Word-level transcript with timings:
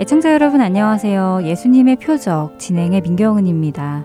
애청자 0.00 0.32
여러분 0.32 0.60
안녕하세요. 0.60 1.42
예수님의 1.44 1.96
표적 1.96 2.58
진행의 2.58 3.02
민경은입니다. 3.02 4.04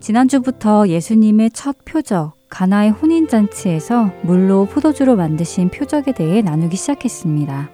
지난주부터 0.00 0.88
예수님의 0.88 1.52
첫 1.52 1.76
표적 1.84 2.34
가나의 2.48 2.90
혼인 2.90 3.28
잔치에서 3.28 4.10
물로 4.22 4.64
포도주로 4.66 5.14
만드신 5.14 5.68
표적에 5.68 6.12
대해 6.14 6.42
나누기 6.42 6.76
시작했습니다. 6.76 7.70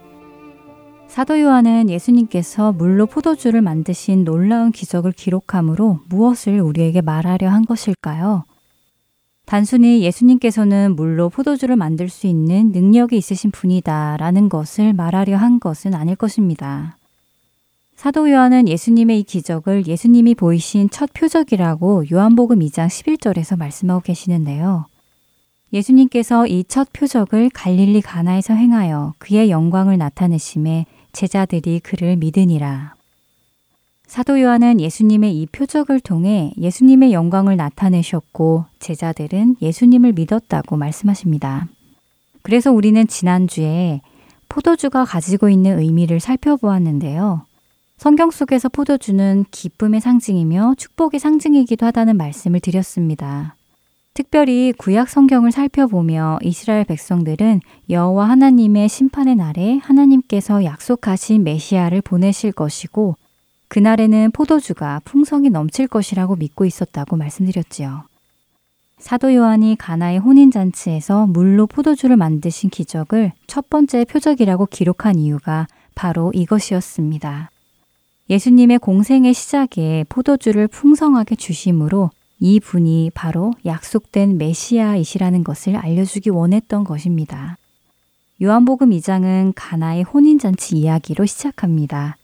사도 1.08 1.40
요한은 1.40 1.88
예수님께서 1.88 2.72
물로 2.72 3.06
포도주를 3.06 3.62
만드신 3.62 4.24
놀라운 4.24 4.70
기적을 4.70 5.12
기록함으로 5.12 6.00
무엇을 6.10 6.60
우리에게 6.60 7.00
말하려 7.00 7.48
한 7.48 7.64
것일까요? 7.64 8.44
단순히 9.44 10.02
예수님께서는 10.02 10.96
물로 10.96 11.28
포도주를 11.28 11.76
만들 11.76 12.08
수 12.08 12.26
있는 12.26 12.72
능력이 12.72 13.16
있으신 13.16 13.50
분이다 13.50 14.16
라는 14.18 14.48
것을 14.48 14.92
말하려 14.92 15.36
한 15.36 15.60
것은 15.60 15.94
아닐 15.94 16.16
것입니다. 16.16 16.96
사도 17.96 18.30
요한은 18.30 18.68
예수님의 18.68 19.20
이 19.20 19.22
기적을 19.22 19.86
예수님이 19.86 20.34
보이신 20.34 20.90
첫 20.90 21.12
표적이라고 21.12 22.04
요한복음 22.10 22.60
2장 22.60 22.88
11절에서 22.88 23.56
말씀하고 23.58 24.00
계시는데요. 24.00 24.86
예수님께서 25.72 26.46
이 26.46 26.64
첫 26.68 26.92
표적을 26.92 27.50
갈릴리 27.50 28.00
가나에서 28.02 28.54
행하여 28.54 29.14
그의 29.18 29.50
영광을 29.50 29.98
나타내심에 29.98 30.86
제자들이 31.12 31.80
그를 31.80 32.16
믿으니라. 32.16 32.94
사도 34.12 34.38
요한은 34.42 34.78
예수님의 34.78 35.40
이 35.40 35.46
표적을 35.46 35.98
통해 35.98 36.52
예수님의 36.58 37.14
영광을 37.14 37.56
나타내셨고 37.56 38.66
제자들은 38.78 39.56
예수님을 39.62 40.12
믿었다고 40.12 40.76
말씀하십니다. 40.76 41.66
그래서 42.42 42.72
우리는 42.72 43.06
지난주에 43.06 44.02
포도주가 44.50 45.06
가지고 45.06 45.48
있는 45.48 45.78
의미를 45.78 46.20
살펴보았는데요. 46.20 47.46
성경 47.96 48.30
속에서 48.30 48.68
포도주는 48.68 49.46
기쁨의 49.50 50.02
상징이며 50.02 50.74
축복의 50.76 51.18
상징이기도 51.18 51.86
하다는 51.86 52.18
말씀을 52.18 52.60
드렸습니다. 52.60 53.56
특별히 54.12 54.74
구약 54.76 55.08
성경을 55.08 55.52
살펴보며 55.52 56.38
이스라엘 56.42 56.84
백성들은 56.84 57.62
여호와 57.88 58.28
하나님의 58.28 58.90
심판의 58.90 59.36
날에 59.36 59.78
하나님께서 59.78 60.64
약속하신 60.64 61.44
메시아를 61.44 62.02
보내실 62.02 62.52
것이고 62.52 63.16
그날에는 63.72 64.32
포도주가 64.32 65.00
풍성이 65.02 65.48
넘칠 65.48 65.88
것이라고 65.88 66.36
믿고 66.36 66.66
있었다고 66.66 67.16
말씀드렸지요. 67.16 68.02
사도 68.98 69.34
요한이 69.34 69.76
가나의 69.78 70.18
혼인잔치에서 70.18 71.26
물로 71.28 71.66
포도주를 71.66 72.18
만드신 72.18 72.68
기적을 72.68 73.32
첫 73.46 73.70
번째 73.70 74.04
표적이라고 74.04 74.66
기록한 74.66 75.18
이유가 75.18 75.68
바로 75.94 76.32
이것이었습니다. 76.34 77.50
예수님의 78.28 78.78
공생의 78.78 79.32
시작에 79.32 80.04
포도주를 80.06 80.68
풍성하게 80.68 81.36
주심으로 81.36 82.10
이 82.40 82.60
분이 82.60 83.12
바로 83.14 83.52
약속된 83.64 84.36
메시아이시라는 84.36 85.44
것을 85.44 85.76
알려주기 85.76 86.28
원했던 86.28 86.84
것입니다. 86.84 87.56
요한복음 88.42 88.90
2장은 88.90 89.54
가나의 89.56 90.02
혼인잔치 90.02 90.76
이야기로 90.76 91.24
시작합니다. 91.24 92.18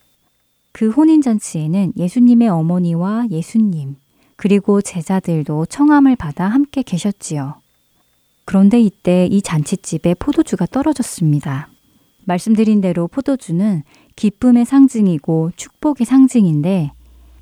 그 0.78 0.90
혼인잔치에는 0.90 1.94
예수님의 1.96 2.48
어머니와 2.50 3.26
예수님, 3.32 3.96
그리고 4.36 4.80
제자들도 4.80 5.66
청함을 5.66 6.14
받아 6.14 6.46
함께 6.46 6.82
계셨지요. 6.82 7.56
그런데 8.44 8.80
이때 8.80 9.26
이 9.26 9.42
잔치집에 9.42 10.14
포도주가 10.14 10.66
떨어졌습니다. 10.66 11.68
말씀드린 12.26 12.80
대로 12.80 13.08
포도주는 13.08 13.82
기쁨의 14.14 14.66
상징이고 14.66 15.50
축복의 15.56 16.06
상징인데 16.06 16.92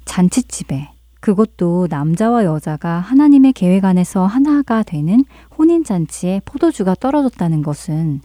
잔치집에 0.06 0.88
그것도 1.20 1.88
남자와 1.90 2.46
여자가 2.46 3.00
하나님의 3.00 3.52
계획 3.52 3.84
안에서 3.84 4.24
하나가 4.24 4.82
되는 4.82 5.26
혼인잔치에 5.58 6.40
포도주가 6.46 6.94
떨어졌다는 6.94 7.60
것은 7.60 8.22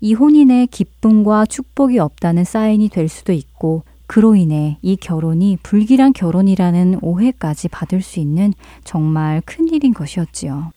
이 0.00 0.14
혼인에 0.14 0.64
기쁨과 0.70 1.44
축복이 1.44 1.98
없다는 1.98 2.44
사인이 2.44 2.88
될 2.88 3.08
수도 3.08 3.34
있고 3.34 3.84
그로 4.12 4.36
인해 4.36 4.76
이 4.82 4.94
결혼이 4.94 5.56
불길한 5.62 6.12
결혼이라는 6.12 6.98
오해까지 7.00 7.68
받을 7.68 8.02
수 8.02 8.20
있는 8.20 8.52
정말 8.84 9.40
큰 9.46 9.68
일인 9.68 9.94
것이었지요. 9.94 10.70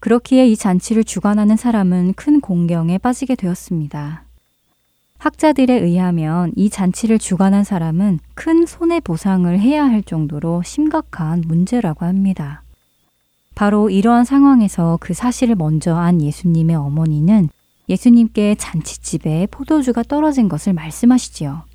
그렇기에 0.00 0.46
이 0.46 0.56
잔치를 0.56 1.04
주관하는 1.04 1.56
사람은 1.56 2.12
큰 2.16 2.42
공경에 2.42 2.98
빠지게 2.98 3.36
되었습니다. 3.36 4.24
학자들에 5.16 5.72
의하면 5.72 6.52
이 6.54 6.68
잔치를 6.68 7.18
주관한 7.18 7.64
사람은 7.64 8.18
큰 8.34 8.66
손해보상을 8.66 9.58
해야 9.58 9.84
할 9.86 10.02
정도로 10.02 10.60
심각한 10.62 11.42
문제라고 11.46 12.04
합니다. 12.04 12.62
바로 13.54 13.88
이러한 13.88 14.26
상황에서 14.26 14.98
그 15.00 15.14
사실을 15.14 15.54
먼저 15.54 15.96
안 15.96 16.20
예수님의 16.20 16.76
어머니는 16.76 17.48
예수님께 17.88 18.56
잔치집에 18.56 19.48
포도주가 19.50 20.02
떨어진 20.02 20.50
것을 20.50 20.74
말씀하시지요. 20.74 21.69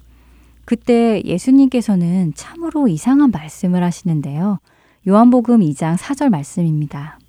그때 0.65 1.21
예수님께서는 1.23 2.33
참으로 2.35 2.87
이상한 2.87 3.31
말씀을 3.31 3.83
하시는데요. 3.83 4.59
요한복음 5.07 5.61
2장 5.61 5.95
4절 5.97 6.29
말씀입니다. 6.29 7.19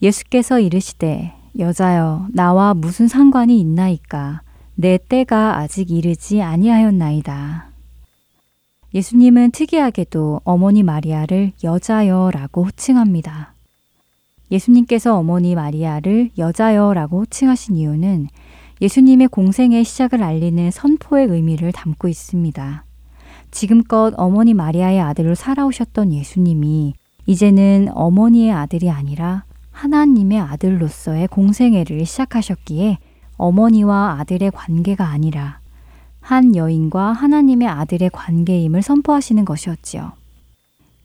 예수께서 0.00 0.60
이르시되 0.60 1.34
여자여 1.58 2.28
나와 2.32 2.74
무슨 2.74 3.08
상관이 3.08 3.58
있나이까 3.60 4.42
내 4.76 4.98
때가 4.98 5.58
아직 5.58 5.90
이르지 5.90 6.42
아니하였나이다. 6.42 7.66
예수님은 8.94 9.50
특이하게도 9.50 10.42
어머니 10.44 10.82
마리아를 10.82 11.52
여자여라고 11.64 12.64
호칭합니다. 12.66 13.54
예수님께서 14.50 15.16
어머니 15.16 15.54
마리아를 15.54 16.30
여자여라고 16.38 17.20
호칭하신 17.20 17.76
이유는 17.76 18.28
예수님의 18.80 19.28
공생의 19.28 19.84
시작을 19.84 20.22
알리는 20.22 20.70
선포의 20.70 21.28
의미를 21.28 21.72
담고 21.72 22.08
있습니다. 22.08 22.84
지금껏 23.50 24.12
어머니 24.18 24.52
마리아의 24.52 25.00
아들로 25.00 25.34
살아오셨던 25.34 26.12
예수님이 26.12 26.94
이제는 27.24 27.88
어머니의 27.92 28.52
아들이 28.52 28.90
아니라 28.90 29.44
하나님의 29.70 30.40
아들로서의 30.40 31.28
공생애를 31.28 32.04
시작하셨기에 32.04 32.98
어머니와 33.38 34.16
아들의 34.20 34.50
관계가 34.50 35.06
아니라 35.06 35.60
한 36.20 36.54
여인과 36.54 37.12
하나님의 37.12 37.68
아들의 37.68 38.10
관계임을 38.10 38.82
선포하시는 38.82 39.44
것이었지요. 39.44 40.12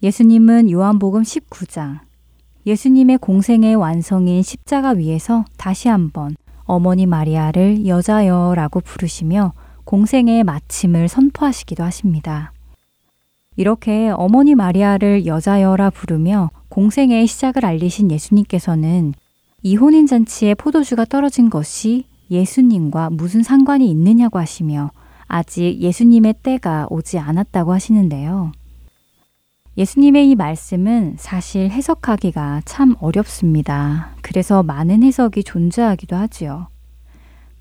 예수님은 0.04 0.72
요한복음 0.72 1.22
19장, 1.22 2.00
예수님의 2.66 3.20
공생의 3.20 3.76
완성인 3.76 4.42
십자가 4.42 4.90
위에서 4.92 5.46
다시 5.58 5.88
한번 5.90 6.36
어머니 6.72 7.06
마리아를 7.06 7.86
여자여라고 7.86 8.80
부르시며 8.80 9.52
공생의 9.84 10.46
마침을 10.46 11.10
선포하시기도 11.10 11.84
하십니다. 11.84 12.54
이렇게 13.58 14.10
어머니 14.10 14.56
마리아를 14.56 15.26
여자여라 15.26 15.90
부르며 15.90 16.50
공생의 16.70 17.28
시작을 17.28 17.66
알리신 17.66 18.10
예수님께서는 18.10 19.14
이 19.64 19.76
혼인 19.76 20.08
잔치에 20.08 20.54
포도주가 20.54 21.04
떨어진 21.04 21.50
것이 21.50 22.06
예수님과 22.30 23.10
무슨 23.10 23.44
상관이 23.44 23.92
있느냐고 23.92 24.40
하시며 24.40 24.92
아직 25.28 25.78
예수님의 25.82 26.36
때가 26.42 26.88
오지 26.90 27.20
않았다고 27.20 27.74
하시는데요. 27.74 28.54
예수님의 29.78 30.30
이 30.30 30.36
말씀은 30.36 31.16
사실 31.18 31.70
해석하기가 31.70 32.64
참 32.66 32.96
어렵습니다. 33.00 34.10
그래서 34.22 34.64
많은 34.64 35.02
해석이 35.02 35.46
존재하기도 35.46 36.16
하지요. 36.16 36.68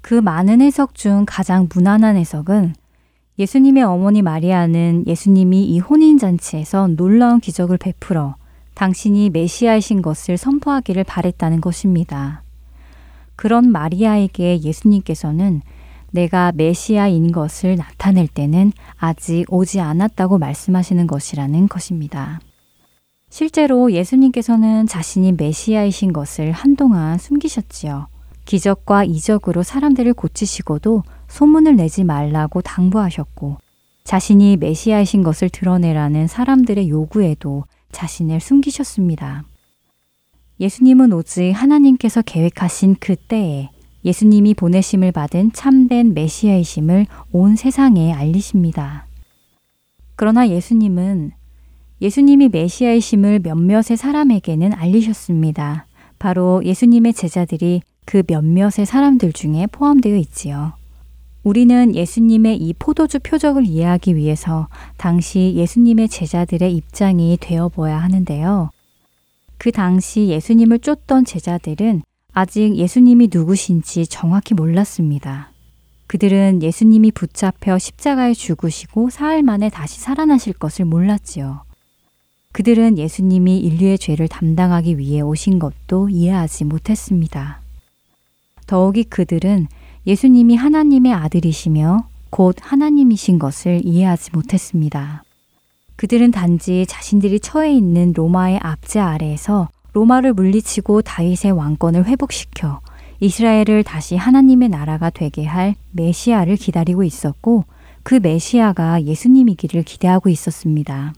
그 0.01 0.15
많은 0.15 0.61
해석 0.61 0.97
중 0.97 1.25
가장 1.27 1.69
무난한 1.73 2.17
해석은 2.17 2.75
예수님의 3.39 3.85
어머니 3.85 4.23
마리아는 4.23 5.05
예수님이 5.07 5.65
이 5.67 5.79
혼인잔치에서 5.79 6.89
놀라운 6.97 7.39
기적을 7.39 7.79
베풀어 7.79 8.35
당신이 8.75 9.31
메시아이신 9.31 10.03
것을 10.03 10.37
선포하기를 10.37 11.05
바랬다는 11.05 11.61
것입니다. 11.61 12.43
그런 13.37 13.71
마리아에게 13.71 14.63
예수님께서는 14.63 15.63
내가 16.11 16.53
메시아인 16.55 17.33
것을 17.33 17.77
나타낼 17.77 18.29
때는 18.29 18.73
아직 18.97 19.45
오지 19.49 19.81
않았다고 19.81 20.39
말씀하시는 20.39 21.07
것이라는 21.07 21.69
것입니다. 21.69 22.41
실제로 23.29 23.93
예수님께서는 23.93 24.87
자신이 24.87 25.33
메시아이신 25.33 26.13
것을 26.13 26.53
한동안 26.53 27.17
숨기셨지요. 27.17 28.09
기적과 28.45 29.05
이적으로 29.05 29.63
사람들을 29.63 30.13
고치시고도 30.15 31.05
소문을 31.29 31.77
내지 31.77 32.03
말라고 32.03 32.61
당부하셨고 32.63 33.59
자신이 34.03 34.57
메시아이신 34.57 35.23
것을 35.23 35.49
드러내라는 35.51 36.27
사람들의 36.27 36.89
요구에도 36.89 37.65
자신을 37.93 38.41
숨기셨습니다. 38.41 39.45
예수님은 40.59 41.13
오직 41.13 41.53
하나님께서 41.53 42.23
계획하신 42.23 42.97
그 42.99 43.15
때에 43.15 43.71
예수님이 44.05 44.55
보내심을 44.55 45.13
받은 45.13 45.53
참된 45.53 46.15
메시아이심을 46.15 47.07
온 47.33 47.57
세상에 47.57 48.13
알리십니다. 48.13 49.07
그러나 50.17 50.49
예수님은 50.49 51.33
예수님이 52.01 52.49
메시아이심을 52.49 53.41
몇몇의 53.41 53.97
사람에게는 53.97 54.73
알리셨습니다. 54.73 55.87
바로 56.19 56.63
예수님의 56.65 57.13
제자들이 57.13 57.83
그 58.07 58.23
몇몇의 58.27 58.87
사람들 58.87 59.33
중에 59.33 59.67
포함되어 59.71 60.17
있지요. 60.17 60.73
우리는 61.43 61.95
예수님의 61.95 62.57
이 62.59 62.75
포도주 62.79 63.19
표적을 63.21 63.67
이해하기 63.67 64.17
위해서 64.17 64.69
당시 64.97 65.55
예수님의 65.57 66.09
제자들의 66.09 66.75
입장이 66.75 67.39
되어 67.41 67.69
보아야 67.69 67.99
하는데요. 67.99 68.71
그 69.57 69.73
당시 69.73 70.29
예수님을 70.29 70.81
쫓던 70.81 71.25
제자들은 71.25 72.03
아직 72.33 72.77
예수님이 72.77 73.29
누구신지 73.33 74.07
정확히 74.07 74.55
몰랐습니다. 74.55 75.51
그들은 76.07 76.63
예수님이 76.63 77.13
붙잡혀 77.13 77.79
십자가에 77.79 78.35
죽으시고 78.35 79.11
사흘 79.11 79.43
만에 79.43 79.69
다시 79.69 80.01
살아나실 80.01 80.55
것을 80.55 80.85
몰랐지요. 80.85 81.63
그들은 82.53 82.99
예수님이 82.99 83.59
인류의 83.59 83.99
죄를 83.99 84.27
담당하기 84.27 84.99
위해 84.99 85.21
오신 85.21 85.61
것도 85.61 86.09
이해하지 86.09 86.65
못했습니다. 86.65 87.61
더욱이 88.67 89.05
그들은 89.05 89.69
예수님이 90.07 90.57
하나님의 90.57 91.13
아들이시며 91.13 92.09
곧 92.31 92.57
하나님이신 92.61 93.39
것을 93.39 93.81
이해하지 93.85 94.31
못했습니다. 94.33 95.23
그들은 95.97 96.31
단지 96.31 96.87
자신들이 96.89 97.41
처해 97.41 97.73
있는 97.73 98.13
로마의 98.15 98.59
압제 98.63 98.99
아래에서 98.99 99.69
로마를 99.93 100.33
물리치고 100.33 101.03
다윗의 101.03 101.53
왕권을 101.53 102.07
회복시켜 102.07 102.81
이스라엘을 103.21 103.85
다시 103.85 104.17
하나님의 104.17 104.71
나라가 104.71 105.11
되게 105.11 105.45
할 105.45 105.75
메시아를 105.93 106.57
기다리고 106.57 107.05
있었고 107.05 107.65
그 108.03 108.15
메시아가 108.15 109.05
예수님이기를 109.05 109.83
기대하고 109.83 110.31
있었습니다. 110.31 111.13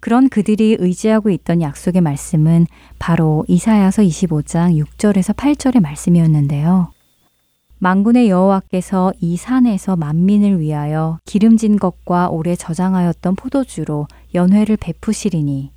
그런 0.00 0.28
그들이 0.28 0.76
의지하고 0.78 1.30
있던 1.30 1.60
약속의 1.60 2.00
말씀은 2.00 2.66
바로 2.98 3.44
이사야서 3.48 4.02
25장 4.02 4.82
6절에서 4.82 5.34
8절의 5.34 5.80
말씀이었는데요. 5.80 6.92
망군의 7.78 8.28
여호와께서 8.28 9.12
이 9.20 9.36
산에서 9.36 9.96
만민을 9.96 10.60
위하여 10.60 11.18
기름진 11.24 11.78
것과 11.78 12.28
오래 12.28 12.54
저장하였던 12.54 13.36
포도주로 13.36 14.06
연회를 14.34 14.76
베푸시리니 14.76 15.72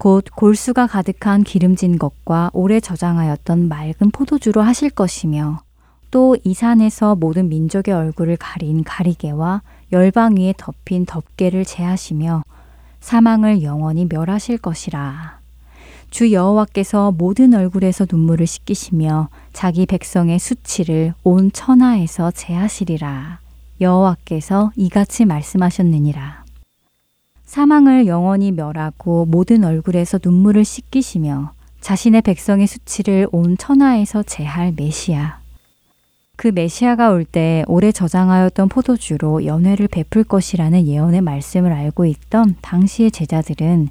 곧 0.00 0.24
골수가 0.34 0.86
가득한 0.86 1.44
기름진 1.44 1.98
것과 1.98 2.48
오래 2.54 2.80
저장하였던 2.80 3.68
맑은 3.68 4.10
포도주로 4.10 4.62
하실 4.62 4.88
것이며 4.88 5.60
또 6.10 6.36
이 6.42 6.54
산에서 6.54 7.16
모든 7.16 7.50
민족의 7.50 7.92
얼굴을 7.92 8.38
가린 8.38 8.82
가리개와 8.82 9.60
열방 9.92 10.36
위에 10.38 10.54
덮인 10.56 11.04
덮개를 11.04 11.66
제하시며 11.66 12.44
사망을 13.00 13.62
영원히 13.62 14.06
멸하실 14.08 14.56
것이라. 14.56 15.38
주 16.08 16.32
여호와께서 16.32 17.12
모든 17.12 17.52
얼굴에서 17.52 18.06
눈물을 18.10 18.46
씻기시며 18.46 19.28
자기 19.52 19.84
백성의 19.84 20.38
수치를 20.38 21.12
온 21.24 21.52
천하에서 21.52 22.30
제하시리라. 22.30 23.38
여호와께서 23.82 24.72
이같이 24.76 25.26
말씀하셨느니라. 25.26 26.39
사망을 27.50 28.06
영원히 28.06 28.52
멸하고 28.52 29.26
모든 29.26 29.64
얼굴에서 29.64 30.20
눈물을 30.24 30.64
씻기시며 30.64 31.50
자신의 31.80 32.22
백성의 32.22 32.68
수치를 32.68 33.26
온 33.32 33.58
천하에서 33.58 34.22
제할 34.22 34.72
메시아. 34.76 35.40
그 36.36 36.52
메시아가 36.54 37.10
올 37.10 37.24
때 37.24 37.64
오래 37.66 37.90
저장하였던 37.90 38.68
포도주로 38.68 39.44
연회를 39.44 39.88
베풀 39.88 40.22
것이라는 40.22 40.86
예언의 40.86 41.22
말씀을 41.22 41.72
알고 41.72 42.04
있던 42.06 42.54
당시의 42.62 43.10
제자들은 43.10 43.88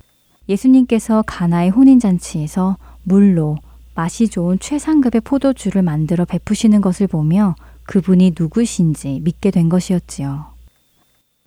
예수님께서 0.48 1.26
가나의 1.28 1.72
혼인잔치에서 1.72 2.78
물로 3.04 3.58
맛이 3.94 4.30
좋은 4.30 4.58
최상급의 4.60 5.20
포도주를 5.26 5.82
만들어 5.82 6.24
베푸시는 6.24 6.80
것을 6.80 7.08
보며 7.08 7.56
그분이 7.84 8.36
누구신지 8.40 9.20
믿게 9.22 9.52
된 9.52 9.68
것이었지요. 9.68 10.59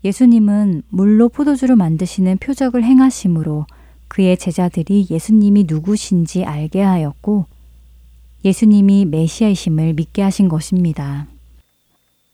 예수님은 0.03 0.83
물로 0.89 1.29
포도주를 1.29 1.75
만드시는 1.75 2.37
표적을 2.37 2.83
행하심으로 2.83 3.65
그의 4.07 4.37
제자들이 4.37 5.07
예수님이 5.09 5.65
누구신지 5.67 6.43
알게 6.43 6.81
하였고 6.81 7.45
예수님이 8.45 9.05
메시아이심을 9.05 9.93
믿게 9.93 10.21
하신 10.21 10.49
것입니다. 10.49 11.27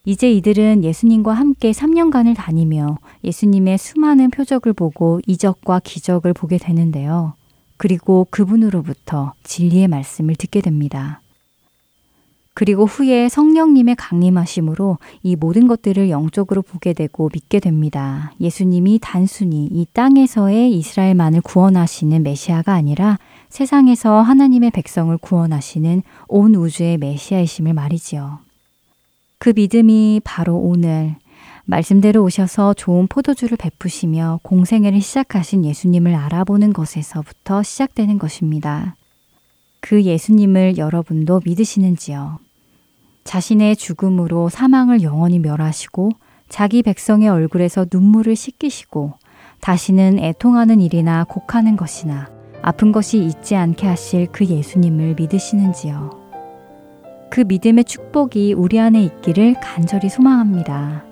이제 0.06 0.32
이들은 0.32 0.84
예수님과 0.84 1.34
함께 1.34 1.72
3년간을 1.72 2.36
다니며 2.36 2.98
예수님의 3.24 3.78
수많은 3.78 4.32
표적을 4.32 4.74
보고 4.74 5.22
이적과 5.28 5.82
기적을 5.84 6.34
보게 6.34 6.58
되는데요. 6.58 7.34
그리고 7.78 8.28
그분으로부터 8.32 9.34
진리의 9.44 9.88
말씀을 9.88 10.36
듣게 10.36 10.62
됩니다. 10.62 11.22
그리고 12.54 12.86
후에 12.86 13.30
성령님의 13.30 13.96
강림하심으로 13.96 14.98
이 15.24 15.36
모든 15.36 15.68
것들을 15.68 16.10
영적으로 16.10 16.62
보게 16.62 16.94
되고 16.94 17.30
믿게 17.34 17.60
됩니다. 17.60 18.34
예수님이 18.42 19.00
단순히 19.02 19.66
이 19.72 19.86
땅에서의 19.94 20.74
이스라엘만을 20.74 21.42
구원하시는 21.42 22.22
메시아가 22.22 22.74
아니라 22.74 23.18
세상에서 23.50 24.22
하나님의 24.22 24.72
백성을 24.72 25.16
구원하시는 25.18 26.04
온 26.28 26.56
우주의 26.56 26.98
메시아이심을 26.98 27.74
말이지요. 27.74 28.40
그 29.38 29.54
믿음이 29.56 30.22
바로 30.26 30.58
오늘 30.58 31.16
말씀대로 31.64 32.24
오셔서 32.24 32.74
좋은 32.74 33.08
포도주를 33.08 33.56
베푸시며 33.56 34.40
공생애를 34.44 35.02
시작하신 35.02 35.64
예수님을 35.66 36.16
알아보는 36.16 36.74
것에서부터 36.74 37.64
시작되는 37.64 38.18
것입니다. 38.18 38.96
그 39.80 40.04
예수님을 40.04 40.78
여러분도 40.78 41.42
믿으시는지요? 41.46 42.40
자신의 43.24 43.76
죽음으로 43.76 44.50
사망을 44.50 45.02
영원히 45.02 45.40
멸하시고 45.40 46.12
자기 46.48 46.82
백성의 46.82 47.30
얼굴에서 47.30 47.86
눈물을 47.92 48.36
씻기시고 48.36 49.14
다시는 49.62 50.20
애통하는 50.20 50.82
일이나 50.82 51.24
곡하는 51.26 51.78
것이나 51.78 52.30
아픈 52.62 52.92
것이 52.92 53.24
있지 53.24 53.56
않게 53.56 53.88
하실 53.88 54.28
그 54.32 54.46
예수님을 54.46 55.16
믿으시는지요? 55.16 56.10
그 57.30 57.42
믿음의 57.42 57.84
축복이 57.84 58.54
우리 58.54 58.80
안에 58.80 59.04
있기를 59.04 59.56
간절히 59.62 60.10
소망합니다. 60.10 61.06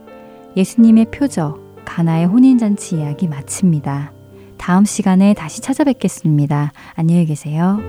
예수님의 0.57 1.11
표적, 1.11 1.85
가나의 1.85 2.25
혼인잔치 2.25 2.97
이야기 2.97 3.27
마칩니다. 3.27 4.11
다음 4.57 4.83
시간에 4.85 5.33
다시 5.35 5.61
찾아뵙겠습니다. 5.61 6.73
안녕히 6.95 7.25
계세요. 7.25 7.79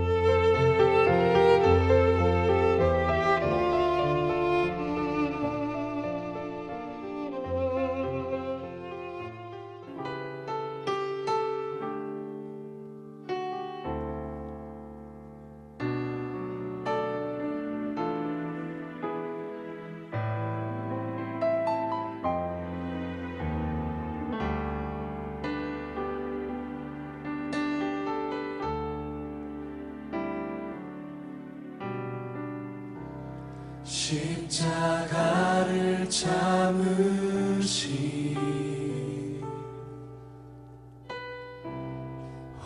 십자가를 33.88 35.66
참으신 36.11 37.09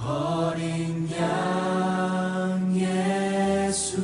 어린 0.04 1.08
양 1.16 2.74
예수 2.74 4.02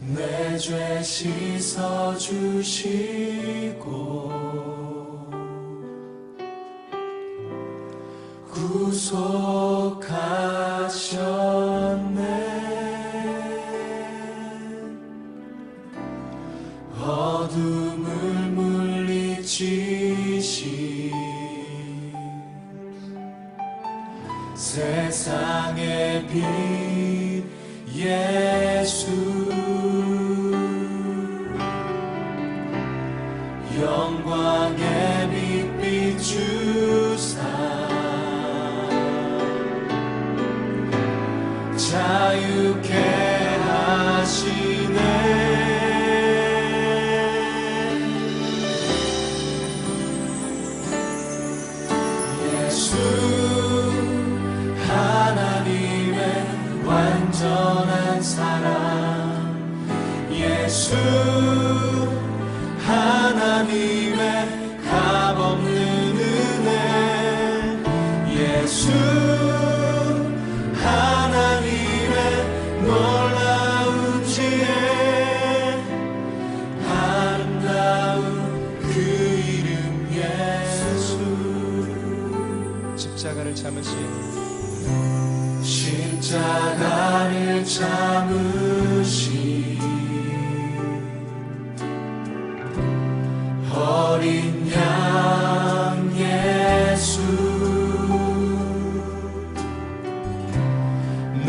내 0.00 0.58
죄 0.58 1.02
씻어 1.02 2.14
주신 2.18 2.99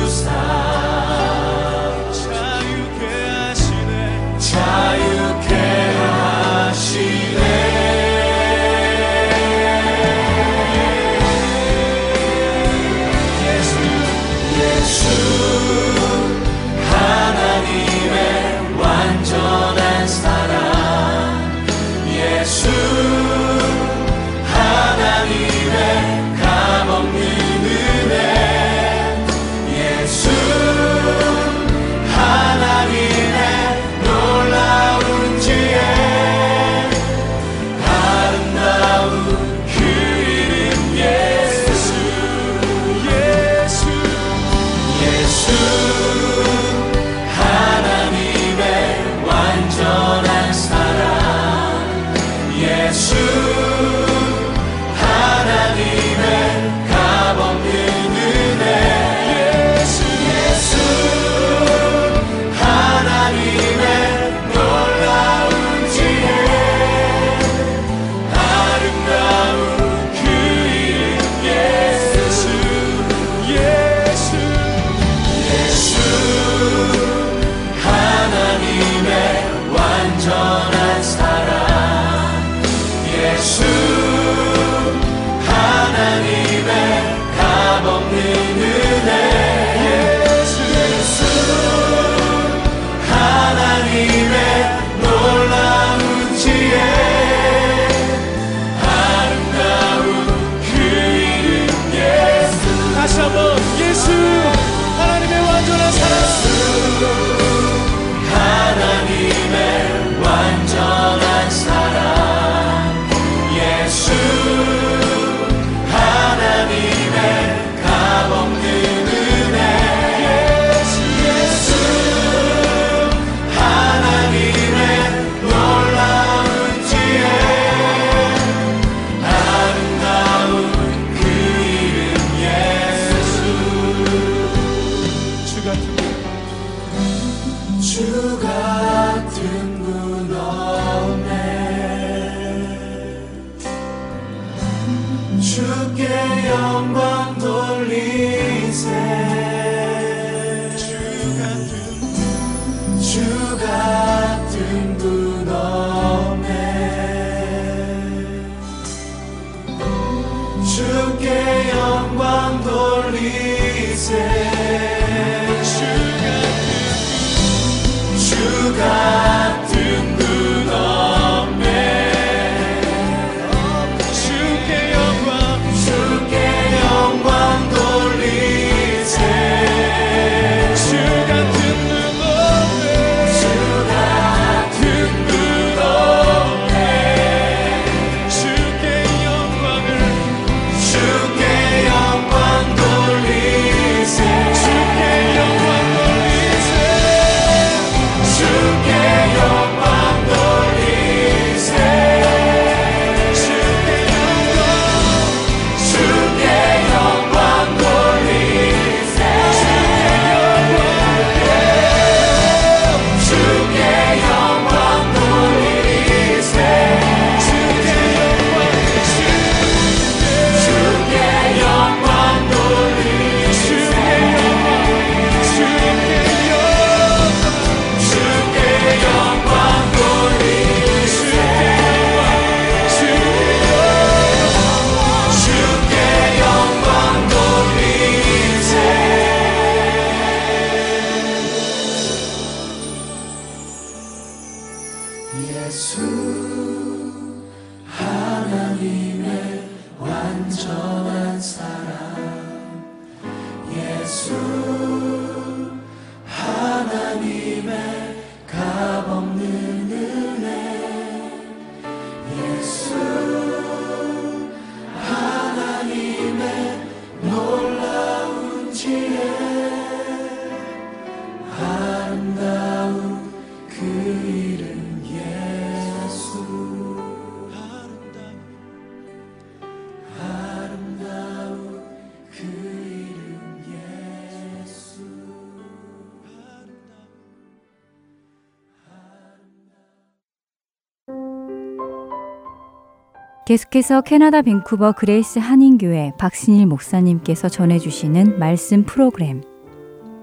계속해서 293.51 293.99
캐나다 293.99 294.41
밴쿠버 294.41 294.93
그레이스 294.93 295.37
한인교회 295.37 296.13
박신일 296.17 296.67
목사님께서 296.67 297.49
전해주시는 297.49 298.39
말씀 298.39 298.85
프로그램 298.85 299.41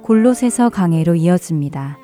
골로새서 0.02 0.70
강해로 0.70 1.14
이어집니다. 1.14 1.98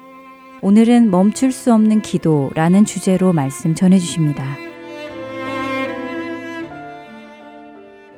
오늘은 0.61 1.11
멈출 1.11 1.51
수 1.51 1.73
없는 1.73 2.03
기도라는 2.03 2.85
주제로 2.85 3.33
말씀 3.33 3.75
전해주십니다. 3.75 4.45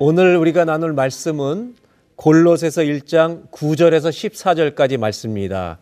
오늘 0.01 0.37
우리가 0.37 0.64
나눌 0.64 0.92
말씀은 0.92 1.77
골로새서 2.17 2.83
1장 2.83 3.49
9절에서 3.53 4.09
14절까지 4.75 4.99
말씀입니다. 4.99 5.79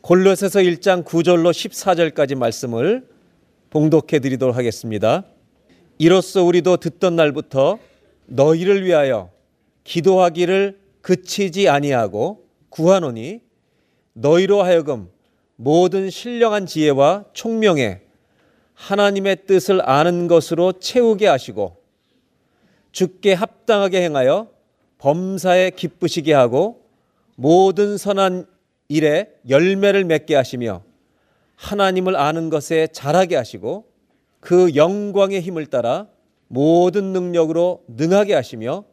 골로새서 0.00 0.58
1장 0.58 1.04
9절로 1.04 1.52
14절까지 1.52 2.34
말씀을 2.34 3.06
봉독해 3.70 4.18
드리도록 4.18 4.56
하겠습니다. 4.56 5.22
이로써 5.98 6.42
우리도 6.42 6.78
듣던 6.78 7.16
날부터 7.16 7.78
너희를 8.26 8.84
위하여 8.84 9.30
기도하기를 9.84 10.80
그치지 11.02 11.68
아니하고 11.68 12.46
구하노니 12.70 13.40
너희로 14.14 14.62
하여금 14.62 15.08
모든 15.56 16.10
신령한 16.10 16.66
지혜와 16.66 17.26
총명에 17.32 18.00
하나님의 18.74 19.46
뜻을 19.46 19.88
아는 19.88 20.26
것으로 20.26 20.72
채우게 20.72 21.26
하시고 21.26 21.76
죽게 22.90 23.34
합당하게 23.34 24.02
행하여 24.02 24.48
범사에 24.98 25.70
기쁘시게 25.70 26.32
하고 26.32 26.82
모든 27.36 27.98
선한 27.98 28.46
일에 28.88 29.30
열매를 29.48 30.04
맺게 30.04 30.34
하시며 30.34 30.82
하나님을 31.56 32.16
아는 32.16 32.50
것에 32.50 32.88
잘하게 32.88 33.36
하시고 33.36 33.86
그 34.44 34.74
영광의 34.74 35.40
힘을 35.40 35.64
따라 35.66 36.06
모든 36.48 37.14
능력으로 37.14 37.82
능하게 37.88 38.34
하시며 38.34 38.84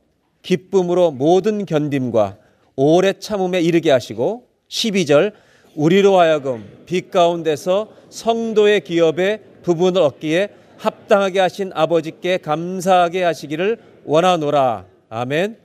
기쁨으로 0.44 1.12
모든 1.12 1.66
견딤과 1.66 2.38
오래 2.78 3.12
참음에 3.12 3.60
이르게 3.60 3.92
하시고 3.92 4.48
12절 4.70 5.34
우리로 5.76 6.18
하여금 6.18 6.66
빛 6.86 7.12
가운데서 7.12 7.90
성도의 8.10 8.82
기업에 8.82 9.42
부분을 9.62 10.02
얻기에 10.02 10.50
합당하게 10.78 11.42
하신 11.42 11.72
아버지께 11.74 12.38
감사하게 12.38 13.24
하시기를 13.24 13.78
원하노라. 14.06 14.86
아멘. 15.10 15.58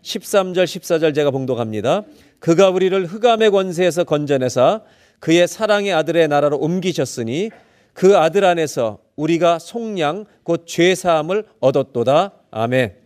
13절 0.00 0.64
14절 0.64 1.14
제가 1.14 1.30
봉독합니다. 1.30 2.04
그가 2.38 2.70
우리를 2.70 3.04
흑암의 3.04 3.50
권세에서 3.50 4.04
건져내사 4.04 4.80
그의 5.20 5.46
사랑의 5.46 5.92
아들의 5.92 6.28
나라로 6.28 6.56
옮기셨으니 6.56 7.50
그 7.92 8.16
아들 8.16 8.44
안에서 8.44 9.03
우리가 9.16 9.58
속량 9.58 10.26
곧 10.42 10.66
죄사함을 10.66 11.46
얻었도다. 11.60 12.32
아멘. 12.50 12.96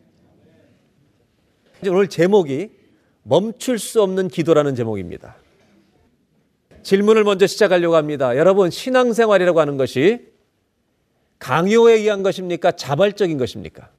오늘 1.88 2.08
제목이 2.08 2.70
멈출 3.22 3.78
수 3.78 4.02
없는 4.02 4.28
기도라는 4.28 4.74
제목입니다. 4.74 5.36
질문을 6.82 7.24
먼저 7.24 7.46
시작하려고 7.46 7.96
합니다. 7.96 8.36
여러분, 8.36 8.70
신앙생활이라고 8.70 9.60
하는 9.60 9.76
것이 9.76 10.26
강요에 11.38 11.94
의한 11.94 12.22
것입니까? 12.22 12.72
자발적인 12.72 13.36
것입니까? 13.38 13.90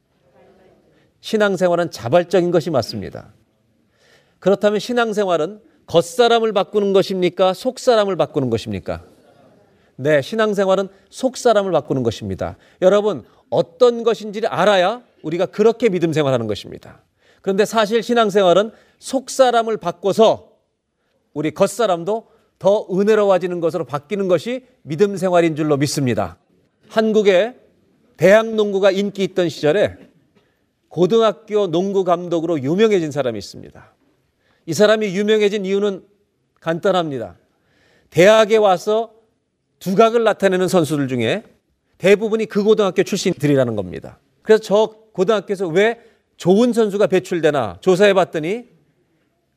신앙생활은 1.21 1.91
자발적인 1.91 2.51
것이 2.51 2.69
맞습니다. 2.69 3.33
그렇다면 4.39 4.79
신앙생활은 4.79 5.61
겉사람을 5.85 6.53
바꾸는 6.53 6.93
것입니까? 6.93 7.53
속사람을 7.53 8.15
바꾸는 8.15 8.49
것입니까? 8.49 9.03
네, 10.01 10.21
신앙생활은 10.21 10.87
속 11.09 11.35
사람을 11.35 11.73
바꾸는 11.73 12.03
것입니다. 12.03 12.55
여러분, 12.81 13.25
어떤 13.49 14.03
것인지를 14.03 14.47
알아야 14.47 15.03
우리가 15.23 15.47
그렇게 15.47 15.89
믿음 15.89 16.13
생활하는 16.13 16.47
것입니다. 16.47 17.03
그런데 17.41 17.65
사실 17.65 18.01
신앙생활은 18.01 18.71
속 18.97 19.29
사람을 19.29 19.75
바꿔서 19.75 20.53
우리 21.33 21.51
겉 21.51 21.67
사람도 21.67 22.27
더 22.59 22.87
은혜로워지는 22.89 23.59
것으로 23.59 23.83
바뀌는 23.83 24.29
것이 24.29 24.65
믿음 24.83 25.17
생활인 25.17 25.57
줄로 25.57 25.75
믿습니다. 25.75 26.37
한국에 26.87 27.59
대학 28.15 28.47
농구가 28.47 28.91
인기 28.91 29.25
있던 29.25 29.49
시절에 29.49 29.97
고등학교 30.87 31.67
농구 31.67 32.05
감독으로 32.05 32.61
유명해진 32.63 33.11
사람이 33.11 33.37
있습니다. 33.37 33.93
이 34.65 34.73
사람이 34.73 35.07
유명해진 35.07 35.65
이유는 35.65 36.05
간단합니다. 36.61 37.35
대학에 38.09 38.55
와서 38.55 39.18
두각을 39.79 40.23
나타내는 40.23 40.67
선수들 40.67 41.07
중에 41.07 41.43
대부분이 41.97 42.45
그 42.45 42.63
고등학교 42.63 43.03
출신들이라는 43.03 43.75
겁니다. 43.75 44.19
그래서 44.41 44.61
저 44.61 44.95
고등학교에서 45.13 45.67
왜 45.67 46.01
좋은 46.37 46.71
선수가 46.73 47.07
배출되나 47.07 47.77
조사해 47.81 48.13
봤더니 48.13 48.67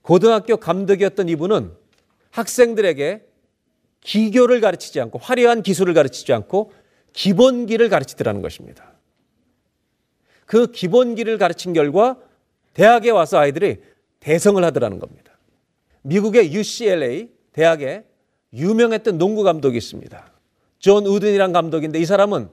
고등학교 0.02 0.56
감독이었던 0.56 1.28
이분은 1.28 1.72
학생들에게 2.30 3.24
기교를 4.00 4.60
가르치지 4.60 5.00
않고 5.00 5.18
화려한 5.18 5.62
기술을 5.62 5.94
가르치지 5.94 6.32
않고 6.32 6.72
기본기를 7.12 7.88
가르치더라는 7.88 8.42
것입니다. 8.42 8.92
그 10.46 10.72
기본기를 10.72 11.38
가르친 11.38 11.72
결과 11.72 12.18
대학에 12.74 13.10
와서 13.10 13.38
아이들이 13.38 13.76
대성을 14.20 14.62
하더라는 14.64 14.98
겁니다. 14.98 15.38
미국의 16.02 16.52
UCLA 16.52 17.30
대학에 17.52 18.04
유명했던 18.54 19.18
농구 19.18 19.42
감독이 19.42 19.76
있습니다. 19.76 20.32
존 20.78 21.06
우든이란 21.06 21.52
감독인데 21.52 21.98
이 21.98 22.04
사람은 22.04 22.48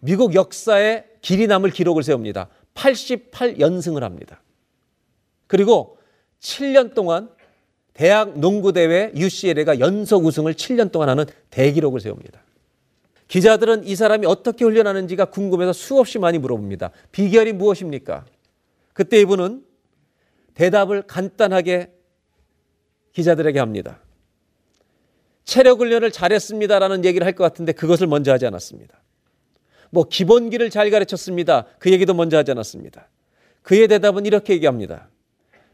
미국 0.00 0.34
역사에 0.34 1.04
길이 1.20 1.46
남을 1.46 1.70
기록을 1.70 2.02
세웁니다. 2.02 2.48
88연승을 2.74 4.00
합니다. 4.00 4.42
그리고 5.46 5.98
7년 6.40 6.94
동안 6.94 7.30
대학 7.94 8.38
농구대회 8.38 9.12
UCLA가 9.14 9.78
연속 9.78 10.24
우승을 10.24 10.54
7년 10.54 10.90
동안 10.90 11.08
하는 11.08 11.24
대기록을 11.50 12.00
세웁니다. 12.00 12.42
기자들은 13.28 13.86
이 13.86 13.96
사람이 13.96 14.26
어떻게 14.26 14.64
훈련하는지가 14.64 15.26
궁금해서 15.26 15.72
수없이 15.72 16.18
많이 16.18 16.38
물어봅니다. 16.38 16.90
비결이 17.12 17.52
무엇입니까? 17.52 18.26
그때 18.92 19.20
이분은 19.20 19.64
대답을 20.54 21.02
간단하게 21.02 21.92
기자들에게 23.12 23.58
합니다. 23.58 24.00
체력 25.44 25.80
훈련을 25.80 26.10
잘했습니다라는 26.12 27.04
얘기를 27.04 27.26
할 27.26 27.34
것 27.34 27.44
같은데 27.44 27.72
그것을 27.72 28.06
먼저 28.06 28.32
하지 28.32 28.46
않았습니다. 28.46 29.00
뭐 29.90 30.04
기본기를 30.04 30.70
잘 30.70 30.90
가르쳤습니다. 30.90 31.66
그 31.78 31.90
얘기도 31.90 32.14
먼저 32.14 32.36
하지 32.38 32.50
않았습니다. 32.52 33.08
그의 33.62 33.88
대답은 33.88 34.26
이렇게 34.26 34.54
얘기합니다. 34.54 35.08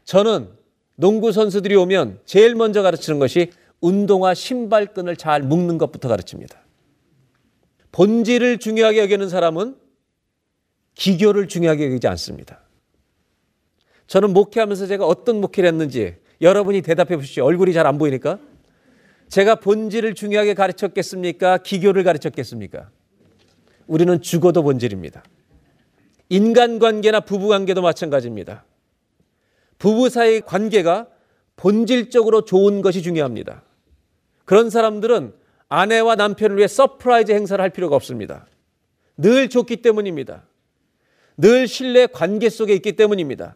저는 0.03 0.49
농구 0.95 1.31
선수들이 1.31 1.75
오면 1.75 2.19
제일 2.25 2.55
먼저 2.55 2.81
가르치는 2.81 3.19
것이 3.19 3.51
운동화 3.79 4.33
신발끈을 4.33 5.15
잘 5.15 5.41
묶는 5.41 5.77
것부터 5.77 6.09
가르칩니다. 6.09 6.59
본질을 7.91 8.57
중요하게 8.59 8.99
여기는 8.99 9.29
사람은 9.29 9.75
기교를 10.95 11.47
중요하게 11.47 11.85
여기지 11.85 12.07
않습니다. 12.07 12.59
저는 14.07 14.33
목회하면서 14.33 14.87
제가 14.87 15.05
어떤 15.05 15.39
목회를 15.39 15.69
했는지 15.69 16.15
여러분이 16.41 16.81
대답해 16.81 17.15
보십시오. 17.15 17.45
얼굴이 17.45 17.73
잘 17.73 17.85
안 17.87 17.97
보이니까. 17.97 18.39
제가 19.29 19.55
본질을 19.55 20.15
중요하게 20.15 20.55
가르쳤겠습니까? 20.55 21.59
기교를 21.59 22.03
가르쳤겠습니까? 22.03 22.89
우리는 23.87 24.21
죽어도 24.21 24.63
본질입니다. 24.63 25.23
인간관계나 26.29 27.21
부부관계도 27.21 27.81
마찬가지입니다. 27.81 28.65
부부 29.77 30.09
사이 30.09 30.41
관계가 30.41 31.07
본질적으로 31.55 32.45
좋은 32.45 32.81
것이 32.81 33.01
중요합니다. 33.01 33.63
그런 34.45 34.69
사람들은 34.69 35.33
아내와 35.69 36.15
남편을 36.15 36.57
위해 36.57 36.67
surprise 36.67 37.31
행사를 37.31 37.61
할 37.61 37.69
필요가 37.69 37.95
없습니다. 37.95 38.47
늘 39.17 39.49
좋기 39.49 39.77
때문입니다. 39.77 40.43
늘 41.37 41.67
신뢰 41.67 42.07
관계 42.07 42.49
속에 42.49 42.73
있기 42.73 42.95
때문입니다. 42.95 43.55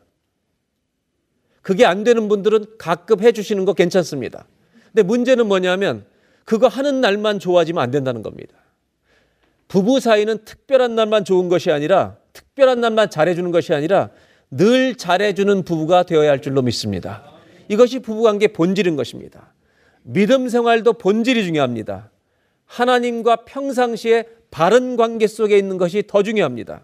그게 1.62 1.86
안 1.86 2.04
되는 2.04 2.28
분들은 2.28 2.78
가끔 2.78 3.22
해주시는 3.22 3.66
거 3.66 3.74
괜찮습니다. 3.74 4.46
근데 4.94 5.04
문제는 5.04 5.48
뭐냐면 5.48 6.06
그거 6.46 6.68
하는 6.68 7.02
날만 7.02 7.40
좋아지면 7.40 7.82
안 7.84 7.92
된다는 7.92 8.22
겁니다. 8.22 8.56
부부 9.68 10.00
사이는 10.00 10.46
특별한 10.46 10.94
날만 10.96 11.26
좋은 11.26 11.50
것이 11.50 11.72
아니라 11.72 12.18
특별한 12.34 12.80
날만 12.80 13.10
잘해주는 13.10 13.50
것이 13.52 13.74
아니라 13.74 14.12
늘 14.52 14.96
잘해주는 14.96 15.64
부부가 15.64 16.04
되어야 16.04 16.30
할 16.30 16.42
줄로 16.42 16.62
믿습니다. 16.62 17.24
이것이 17.70 18.00
부부관계 18.00 18.50
본질인 18.50 18.96
것입니다. 18.96 19.54
믿음 20.04 20.48
생활도 20.48 20.94
본질이 20.94 21.44
중요합니다. 21.46 22.12
하나님과 22.66 23.38
평상시에 23.46 24.26
바른 24.52 24.96
관계 24.96 25.26
속에 25.26 25.58
있는 25.58 25.78
것이 25.78 26.04
더 26.06 26.22
중요합니다. 26.22 26.84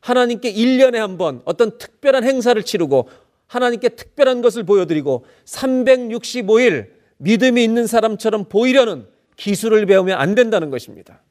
하나님께 0.00 0.52
1년에 0.52 0.96
한 0.96 1.18
번 1.18 1.42
어떤 1.44 1.78
특별한 1.78 2.22
행사를 2.22 2.62
치르고 2.62 3.08
하나님께 3.48 3.88
특별한 3.90 4.42
것을 4.42 4.62
보여드리고 4.62 5.24
365일 5.46 6.97
믿음이 7.18 7.62
있는 7.62 7.86
사람처럼 7.86 8.46
보이려는 8.48 9.06
기술을 9.36 9.86
배우면 9.86 10.18
안 10.18 10.34
된다는 10.34 10.70
것입니다. 10.70 11.22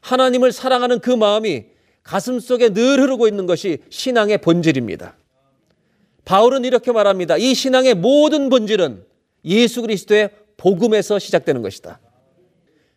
하나님을 0.00 0.52
사랑하는 0.52 1.00
그 1.00 1.10
마음이 1.10 1.66
가슴 2.02 2.38
속에 2.38 2.70
늘 2.70 3.00
흐르고 3.00 3.28
있는 3.28 3.46
것이 3.46 3.78
신앙의 3.88 4.38
본질입니다. 4.38 5.16
바울은 6.24 6.64
이렇게 6.64 6.92
말합니다. 6.92 7.36
이 7.36 7.54
신앙의 7.54 7.94
모든 7.94 8.50
본질은 8.50 9.04
예수 9.44 9.82
그리스도의 9.82 10.30
복음에서 10.56 11.18
시작되는 11.18 11.62
것이다. 11.62 12.00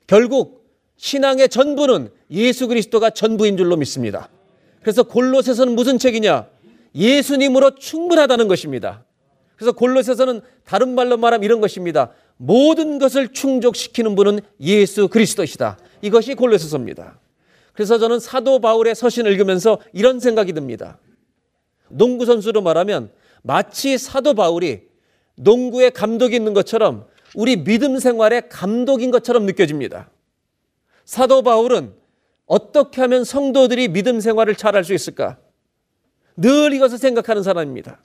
결국 0.08 0.66
신앙의 0.98 1.50
전부는 1.50 2.10
예수 2.32 2.68
그리스도가 2.68 3.10
전부인 3.10 3.58
줄로 3.58 3.76
믿습니다. 3.78 4.30
그래서 4.82 5.04
골로새서는 5.04 5.76
무슨 5.76 5.98
책이냐? 5.98 6.48
예수님으로 6.96 7.76
충분하다는 7.76 8.48
것입니다. 8.48 9.04
그래서 9.58 9.72
골로새서는 9.74 10.42
다른 10.66 10.96
말로 10.96 11.18
말하면 11.18 11.44
이런 11.44 11.60
것입니다. 11.60 12.12
모든 12.38 13.00
것을 13.00 13.30
충족시키는 13.30 14.16
분은 14.16 14.40
예수 14.62 15.08
그리스도시다. 15.08 15.78
이것이 16.02 16.36
골로새서입니다. 16.36 17.20
그래서 17.74 17.98
저는 17.98 18.20
사도 18.20 18.60
바울의 18.60 18.96
서신을 18.96 19.32
읽으면서 19.34 19.80
이런 19.94 20.20
생각이 20.20 20.54
듭니다. 20.54 21.00
농구 21.90 22.26
선수로 22.26 22.62
말하면 22.62 23.12
마치 23.42 23.98
사도 23.98 24.34
바울이 24.34 24.84
농구에 25.36 25.90
감독이 25.90 26.36
있는 26.36 26.54
것처럼 26.54 27.08
우리 27.36 27.64
믿음 27.64 28.00
생활에 28.00 28.42
감독인 28.50 29.12
것처럼 29.12 29.46
느껴집니다. 29.46 30.10
사도 31.06 31.42
바울은 31.42 31.94
어떻게 32.46 33.02
하면 33.02 33.24
성도들이 33.24 33.90
믿음 33.90 34.20
생활을 34.20 34.56
잘할 34.56 34.84
수 34.84 34.94
있을까? 34.94 35.38
늘 36.36 36.74
이것을 36.74 36.98
생각하는 36.98 37.44
사람입니다. 37.44 38.00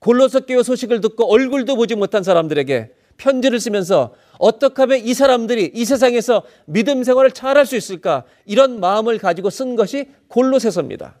골로새 0.00 0.40
교회 0.40 0.62
소식을 0.62 1.00
듣고 1.00 1.30
얼굴도 1.32 1.76
보지 1.76 1.94
못한 1.94 2.22
사람들에게 2.22 2.92
편지를 3.16 3.58
쓰면서 3.58 4.14
어떻게 4.38 4.82
하면 4.82 4.98
이 4.98 5.12
사람들이 5.12 5.72
이 5.74 5.84
세상에서 5.84 6.44
믿음 6.66 7.02
생활을 7.02 7.32
잘할 7.32 7.66
수 7.66 7.76
있을까? 7.76 8.24
이런 8.46 8.78
마음을 8.80 9.18
가지고 9.18 9.50
쓴 9.50 9.74
것이 9.74 10.06
골로새서입니다. 10.28 11.18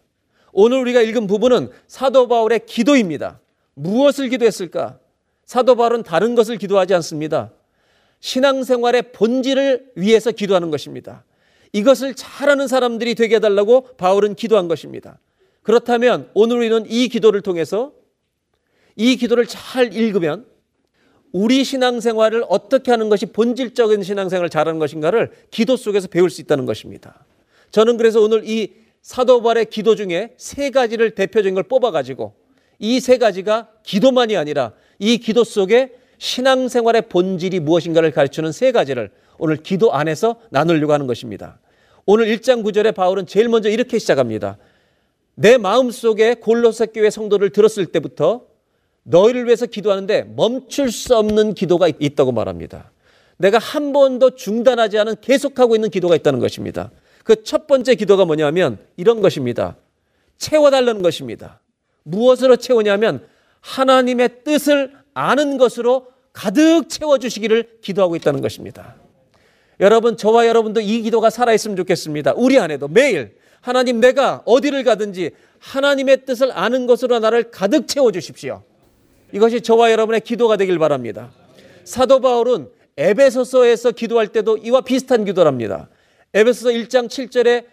오늘 0.52 0.78
우리가 0.78 1.02
읽은 1.02 1.26
부분은 1.26 1.70
사도 1.88 2.28
바울의 2.28 2.66
기도입니다. 2.66 3.40
무엇을 3.74 4.28
기도했을까? 4.28 4.98
사도 5.44 5.76
바울은 5.76 6.04
다른 6.04 6.34
것을 6.34 6.56
기도하지 6.56 6.94
않습니다. 6.94 7.52
신앙생활의 8.20 9.12
본질을 9.12 9.92
위해서 9.96 10.30
기도하는 10.30 10.70
것입니다. 10.70 11.24
이것을 11.72 12.14
잘하는 12.14 12.66
사람들이 12.68 13.14
되게 13.14 13.36
해달라고 13.36 13.96
바울은 13.96 14.34
기도한 14.34 14.68
것입니다. 14.68 15.18
그렇다면 15.62 16.30
오늘 16.34 16.58
우리는 16.58 16.84
이 16.88 17.08
기도를 17.08 17.42
통해서 17.42 17.92
이 18.98 19.16
기도를 19.16 19.46
잘 19.46 19.94
읽으면 19.94 20.44
우리 21.32 21.62
신앙생활을 21.62 22.44
어떻게 22.48 22.90
하는 22.90 23.08
것이 23.08 23.26
본질적인 23.26 24.02
신앙생활을 24.02 24.50
잘하는 24.50 24.80
것인가를 24.80 25.30
기도 25.50 25.76
속에서 25.76 26.08
배울 26.08 26.30
수 26.30 26.40
있다는 26.40 26.66
것입니다. 26.66 27.24
저는 27.70 27.96
그래서 27.96 28.20
오늘 28.20 28.42
이 28.44 28.72
사도발의 29.02 29.66
기도 29.66 29.94
중에 29.94 30.34
세 30.36 30.70
가지를 30.70 31.12
대표적인 31.12 31.54
걸 31.54 31.62
뽑아가지고 31.62 32.34
이 32.80 33.00
세 33.00 33.18
가지가 33.18 33.68
기도만이 33.84 34.36
아니라 34.36 34.72
이 34.98 35.18
기도 35.18 35.44
속에 35.44 35.92
신앙생활의 36.18 37.02
본질이 37.02 37.60
무엇인가를 37.60 38.10
가르치는 38.10 38.50
세 38.50 38.72
가지를 38.72 39.10
오늘 39.38 39.56
기도 39.56 39.92
안에서 39.92 40.40
나누려고 40.50 40.92
하는 40.92 41.06
것입니다. 41.06 41.60
오늘 42.04 42.26
1장 42.26 42.64
9절에 42.64 42.96
바울은 42.96 43.26
제일 43.26 43.48
먼저 43.48 43.68
이렇게 43.68 44.00
시작합니다. 44.00 44.58
내 45.36 45.56
마음 45.56 45.92
속에 45.92 46.34
골로새 46.34 46.86
교회 46.86 47.10
성도를 47.10 47.50
들었을 47.50 47.86
때부터 47.86 48.48
너희를 49.08 49.46
위해서 49.46 49.66
기도하는데 49.66 50.32
멈출 50.36 50.92
수 50.92 51.16
없는 51.16 51.54
기도가 51.54 51.88
있다고 51.98 52.32
말합니다. 52.32 52.90
내가 53.38 53.58
한 53.58 53.92
번도 53.92 54.34
중단하지 54.34 54.98
않은 54.98 55.16
계속하고 55.20 55.74
있는 55.74 55.90
기도가 55.90 56.14
있다는 56.16 56.40
것입니다. 56.40 56.90
그 57.24 57.36
첫 57.44 57.66
번째 57.66 57.94
기도가 57.94 58.24
뭐냐면 58.24 58.78
이런 58.96 59.20
것입니다. 59.20 59.76
채워달라는 60.38 61.02
것입니다. 61.02 61.60
무엇으로 62.02 62.56
채우냐면 62.56 63.26
하나님의 63.60 64.44
뜻을 64.44 64.92
아는 65.14 65.58
것으로 65.58 66.06
가득 66.32 66.88
채워주시기를 66.88 67.80
기도하고 67.82 68.16
있다는 68.16 68.40
것입니다. 68.40 68.94
여러분, 69.80 70.16
저와 70.16 70.46
여러분도 70.46 70.80
이 70.80 71.02
기도가 71.02 71.30
살아있으면 71.30 71.76
좋겠습니다. 71.76 72.34
우리 72.36 72.58
안에도 72.58 72.88
매일 72.88 73.36
하나님 73.60 74.00
내가 74.00 74.42
어디를 74.44 74.84
가든지 74.84 75.32
하나님의 75.58 76.24
뜻을 76.24 76.50
아는 76.52 76.86
것으로 76.86 77.18
나를 77.18 77.50
가득 77.50 77.86
채워주십시오. 77.88 78.62
이것이 79.32 79.60
저와 79.60 79.92
여러분의 79.92 80.20
기도가 80.20 80.56
되길 80.56 80.78
바랍니다. 80.78 81.30
사도 81.84 82.20
바울은 82.20 82.68
에베소서에서 82.96 83.92
기도할 83.92 84.28
때도 84.28 84.58
이와 84.58 84.80
비슷한 84.80 85.24
기도를 85.24 85.48
합니다. 85.48 85.88
에베소서 86.34 86.70
1장 86.70 87.06
7절에 87.08 87.64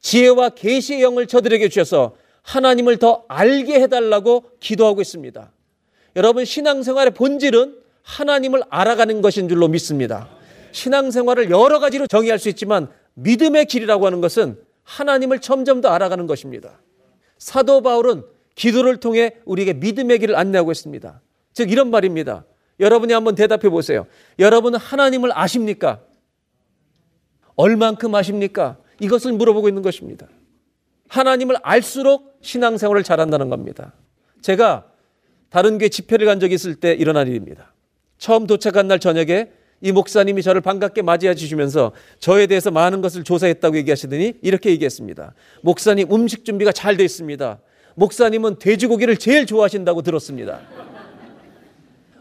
지혜와 0.00 0.50
계시의 0.50 1.02
영을 1.02 1.26
저들에게 1.26 1.68
주셔서 1.68 2.16
하나님을 2.42 2.98
더 2.98 3.24
알게 3.28 3.80
해달라고 3.80 4.44
기도하고 4.58 5.00
있습니다. 5.00 5.52
여러분 6.16 6.44
신앙생활의 6.44 7.14
본질은 7.14 7.76
하나님을 8.02 8.62
알아가는 8.68 9.22
것인 9.22 9.48
줄로 9.48 9.68
믿습니다. 9.68 10.28
신앙생활을 10.72 11.50
여러 11.50 11.78
가지로 11.78 12.06
정의할 12.06 12.38
수 12.38 12.48
있지만 12.48 12.88
믿음의 13.14 13.66
길이라고 13.66 14.06
하는 14.06 14.20
것은 14.20 14.58
하나님을 14.82 15.38
점점 15.38 15.80
더 15.80 15.88
알아가는 15.90 16.26
것입니다. 16.26 16.80
사도 17.38 17.80
바울은 17.82 18.24
기도를 18.54 18.98
통해 18.98 19.32
우리에게 19.44 19.74
믿음의 19.74 20.18
길을 20.18 20.36
안내하고 20.36 20.72
있습니다. 20.72 21.20
즉 21.52 21.70
이런 21.70 21.90
말입니다. 21.90 22.44
여러분이 22.80 23.12
한번 23.12 23.34
대답해 23.34 23.68
보세요. 23.68 24.06
여러분은 24.38 24.78
하나님을 24.78 25.30
아십니까? 25.36 26.00
얼만큼 27.56 28.14
아십니까? 28.14 28.78
이것을 29.00 29.32
물어보고 29.32 29.68
있는 29.68 29.82
것입니다. 29.82 30.26
하나님을 31.08 31.56
알수록 31.62 32.38
신앙생활을 32.40 33.02
잘한다는 33.02 33.50
겁니다. 33.50 33.92
제가 34.40 34.86
다른 35.50 35.78
교회 35.78 35.88
집회를 35.88 36.26
간 36.26 36.40
적이 36.40 36.54
있을 36.54 36.74
때 36.76 36.92
일어난 36.92 37.28
일입니다. 37.28 37.72
처음 38.16 38.46
도착한 38.46 38.88
날 38.88 38.98
저녁에 38.98 39.50
이 39.82 39.92
목사님이 39.92 40.42
저를 40.42 40.60
반갑게 40.60 41.02
맞이해 41.02 41.34
주시면서 41.34 41.92
저에 42.20 42.46
대해서 42.46 42.70
많은 42.70 43.02
것을 43.02 43.24
조사했다고 43.24 43.76
얘기하시더니 43.78 44.34
이렇게 44.40 44.70
얘기했습니다. 44.70 45.34
목사님 45.62 46.10
음식 46.12 46.44
준비가 46.44 46.72
잘 46.72 46.96
돼 46.96 47.04
있습니다. 47.04 47.60
목사님은 47.94 48.58
돼지고기를 48.58 49.16
제일 49.16 49.46
좋아하신다고 49.46 50.02
들었습니다. 50.02 50.60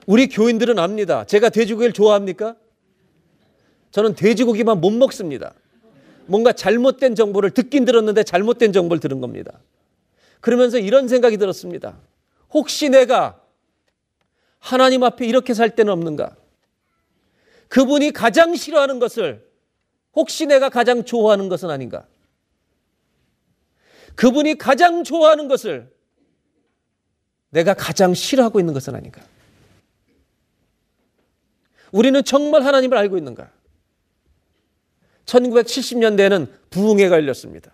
우리 0.06 0.28
교인들은 0.28 0.80
압니다. 0.80 1.26
제가 1.26 1.50
돼지고기를 1.50 1.94
좋아합니까? 1.94 2.56
저는 3.92 4.16
돼지고기만 4.16 4.82
못 4.82 4.92
먹습니다. 4.92 5.54
뭔가 6.26 6.54
잘못된 6.54 7.16
정보를 7.16 7.52
듣긴 7.52 7.86
들었는데 7.86 8.24
잘못된 8.24 8.74
정보를 8.74 9.00
들은 9.00 9.22
겁니다. 9.22 9.60
그러면서 10.40 10.80
이런 10.80 11.08
생각이 11.08 11.38
들었습니다. 11.38 11.98
혹시 12.52 12.90
내가 12.90 13.40
하나님 14.60 15.04
앞에 15.04 15.26
이렇게 15.26 15.54
살 15.54 15.76
때는 15.76 15.92
없는가? 15.92 16.36
그분이 17.68 18.12
가장 18.12 18.56
싫어하는 18.56 19.00
것을 19.00 19.48
혹시 20.14 20.46
내가 20.46 20.70
가장 20.70 21.04
좋아하는 21.06 21.48
것은 21.48 21.70
아닌가? 21.70 22.06
그분이 24.16 24.58
가장 24.58 25.04
좋아하는 25.04 25.48
것을 25.48 25.92
내가 27.50 27.74
가장 27.74 28.14
싫어하고 28.14 28.60
있는 28.60 28.74
것은 28.74 28.96
아닌가? 28.96 29.22
우리는 31.92 32.24
정말 32.24 32.64
하나님을 32.64 32.98
알고 32.98 33.18
있는가? 33.18 33.52
1970년대에는 35.26 36.48
부흥회가 36.70 37.16
열렸습니다. 37.16 37.72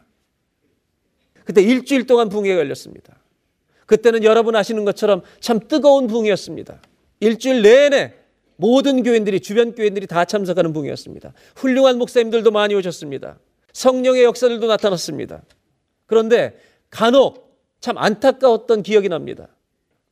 그때 1.45 1.61
일주일 1.61 2.07
동안 2.07 2.29
부흥회가 2.29 2.59
열렸습니다. 2.59 3.15
그때는 3.85 4.23
여러분 4.23 4.55
아시는 4.55 4.83
것처럼 4.85 5.21
참 5.39 5.59
뜨거운 5.67 6.07
부흥이었습니다. 6.07 6.81
일주일 7.21 7.61
내내 7.61 8.13
모든 8.57 9.03
교인들이 9.03 9.39
주변 9.39 9.73
교인들이 9.73 10.07
다 10.07 10.25
참석하는 10.25 10.73
부흥이었습니다. 10.73 11.33
훌륭한 11.55 11.97
목사님들도 11.97 12.51
많이 12.51 12.75
오셨습니다. 12.75 13.39
성령의 13.71 14.23
역사들도 14.23 14.67
나타났습니다. 14.67 15.41
그런데 16.07 16.59
간혹 16.89 17.61
참 17.79 17.97
안타까웠던 17.97 18.81
기억이 18.81 19.07
납니다. 19.09 19.47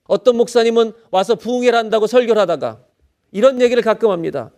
어떤 0.03 0.37
목사님은 0.37 0.93
와서 1.09 1.35
부흥회를 1.35 1.77
한다고 1.77 2.05
설교를 2.05 2.39
하다가 2.41 2.83
이런 3.31 3.59
얘기를 3.59 3.81
가끔 3.81 4.11
합니다. 4.11 4.51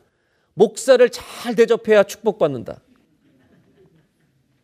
목사를 0.54 1.08
잘 1.10 1.56
대접해야 1.56 2.04
축복받는다. 2.04 2.82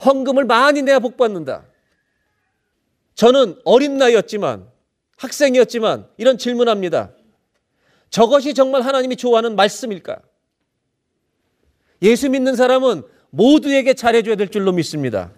헌금을 0.03 0.43
많이 0.43 0.81
내야 0.81 0.99
복받는다. 0.99 1.65
저는 3.15 3.55
어린 3.63 3.97
나이였지만 3.97 4.67
학생이었지만 5.17 6.07
이런 6.17 6.37
질문합니다. 6.37 7.11
저것이 8.09 8.53
정말 8.53 8.81
하나님이 8.81 9.15
좋아하는 9.15 9.55
말씀일까? 9.55 10.21
예수 12.01 12.29
믿는 12.29 12.55
사람은 12.55 13.03
모두에게 13.29 13.93
잘해줘야 13.93 14.35
될 14.35 14.49
줄로 14.49 14.71
믿습니다. 14.73 15.31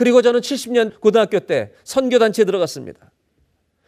그리고 0.00 0.22
저는 0.22 0.40
70년 0.40 0.98
고등학교 0.98 1.40
때 1.40 1.72
선교단체에 1.84 2.46
들어갔습니다. 2.46 3.12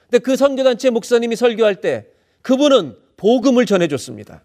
근데 0.02 0.18
그 0.18 0.36
선교단체 0.36 0.90
목사님이 0.90 1.36
설교할 1.36 1.76
때 1.76 2.06
그분은 2.42 2.98
복음을 3.16 3.64
전해줬습니다. 3.64 4.44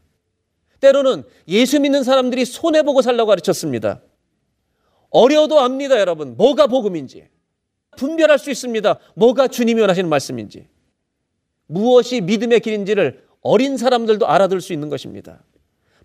때로는 0.79 1.25
예수 1.49 1.81
믿는 1.81 2.03
사람들이 2.03 2.45
손해보고 2.45 3.01
살라고 3.01 3.27
가르쳤습니다. 3.27 4.01
어려도 5.09 5.59
압니다, 5.59 5.99
여러분. 5.99 6.37
뭐가 6.37 6.67
복음인지. 6.67 7.27
분별할 7.97 8.39
수 8.39 8.49
있습니다. 8.49 8.97
뭐가 9.15 9.49
주님이 9.49 9.81
원하시는 9.81 10.09
말씀인지. 10.09 10.69
무엇이 11.65 12.21
믿음의 12.21 12.61
길인지를 12.61 13.25
어린 13.41 13.75
사람들도 13.75 14.25
알아들 14.25 14.61
수 14.61 14.71
있는 14.71 14.87
것입니다. 14.87 15.43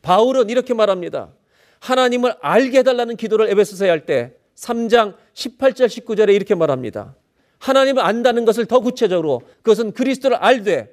바울은 0.01 0.51
이렇게 0.51 0.75
말합니다. 0.75 1.33
하나님을 1.79 2.35
알게 2.41 2.79
해달라는 2.79 3.15
기도를 3.15 3.49
에베소서에 3.49 3.89
할 3.89 4.07
때 4.07 4.42
3장 4.57 5.17
18절 5.35 5.87
19절에 5.87 6.35
이렇게 6.35 6.55
말합니다. 6.55 7.17
하나님을 7.59 8.03
안다는 8.03 8.45
것을 8.45 8.67
더 8.67 8.81
구체적으로 8.81 9.43
그것은 9.63 9.93
그리스도를 9.93 10.37
알되 10.37 10.93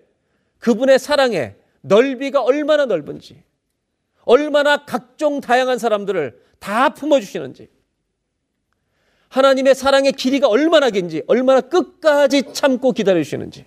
그분의 0.60 1.00
사랑에 1.00 1.56
넓이가 1.82 2.43
얼마나 2.43 2.86
넓은지 2.86 3.43
얼마나 4.24 4.86
각종 4.86 5.41
다양한 5.41 5.80
사람들을 5.80 6.39
다 6.60 6.89
품어주시는지 6.93 7.69
하나님의 9.30 9.76
사랑의 9.76 10.12
길이가 10.12 10.48
얼마나 10.48 10.89
긴지 10.89 11.24
얼마나 11.28 11.62
끝까지 11.62 12.54
참고 12.54 12.91
기다려주시는지 12.91 13.65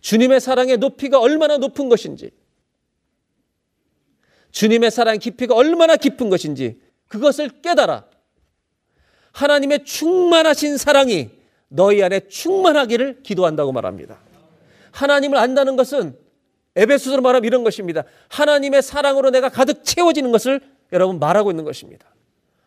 주님의 0.00 0.40
사랑의 0.40 0.78
높이가 0.78 1.20
얼마나 1.20 1.58
높은 1.58 1.88
것인지 1.88 2.30
주님의 4.50 4.90
사랑의 4.90 5.18
깊이가 5.18 5.54
얼마나 5.54 5.96
깊은 5.96 6.28
것인지 6.28 6.80
그것을 7.08 7.62
깨달아 7.62 8.06
하나님의 9.32 9.84
충만하신 9.84 10.76
사랑이 10.76 11.30
너희 11.68 12.02
안에 12.02 12.28
충만하기를 12.28 13.22
기도한다고 13.22 13.72
말합니다. 13.72 14.18
하나님을 14.90 15.38
안다는 15.38 15.76
것은 15.76 16.16
에베소서로 16.76 17.22
말하면 17.22 17.44
이런 17.44 17.64
것입니다. 17.64 18.04
하나님의 18.28 18.82
사랑으로 18.82 19.30
내가 19.30 19.48
가득 19.48 19.84
채워지는 19.84 20.32
것을 20.32 20.60
여러분 20.92 21.18
말하고 21.18 21.50
있는 21.50 21.64
것입니다. 21.64 22.06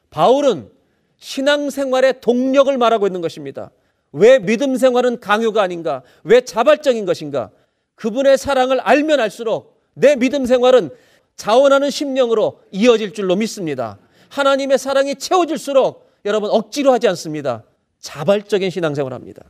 바울은 0.09 0.69
신앙생활의 1.17 2.21
동력을 2.21 2.75
말하고 2.77 3.07
있는 3.07 3.21
것입니다. 3.21 3.71
왜 4.11 4.39
믿음 4.39 4.75
생활은 4.75 5.19
강요가 5.19 5.61
아닌가? 5.61 6.03
왜 6.23 6.41
자발적인 6.41 7.05
것인가? 7.05 7.51
그분의 7.95 8.37
사랑을 8.37 8.79
알면 8.79 9.19
알수록 9.19 9.81
내 9.93 10.15
믿음 10.15 10.45
생활은 10.45 10.89
자원하는 11.35 11.89
심령으로 11.89 12.59
이어질 12.71 13.13
줄로 13.13 13.35
믿습니다. 13.35 13.97
하나님의 14.29 14.77
사랑이 14.77 15.15
채워질수록 15.15 16.04
여러분 16.25 16.49
억지로 16.49 16.91
하지 16.91 17.07
않습니다. 17.09 17.63
자발적인 17.99 18.69
신앙생활을 18.69 19.15
합니다. 19.15 19.43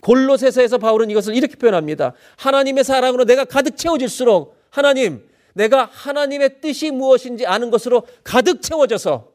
골로새서에서 0.00 0.78
바울은 0.78 1.10
이것을 1.10 1.34
이렇게 1.34 1.56
표현합니다. 1.56 2.14
하나님의 2.36 2.84
사랑으로 2.84 3.24
내가 3.24 3.44
가득 3.44 3.76
채워질수록 3.76 4.56
하나님, 4.70 5.28
내가 5.54 5.88
하나님의 5.90 6.60
뜻이 6.60 6.90
무엇인지 6.90 7.46
아는 7.46 7.70
것으로 7.70 8.06
가득 8.22 8.62
채워져서 8.62 9.28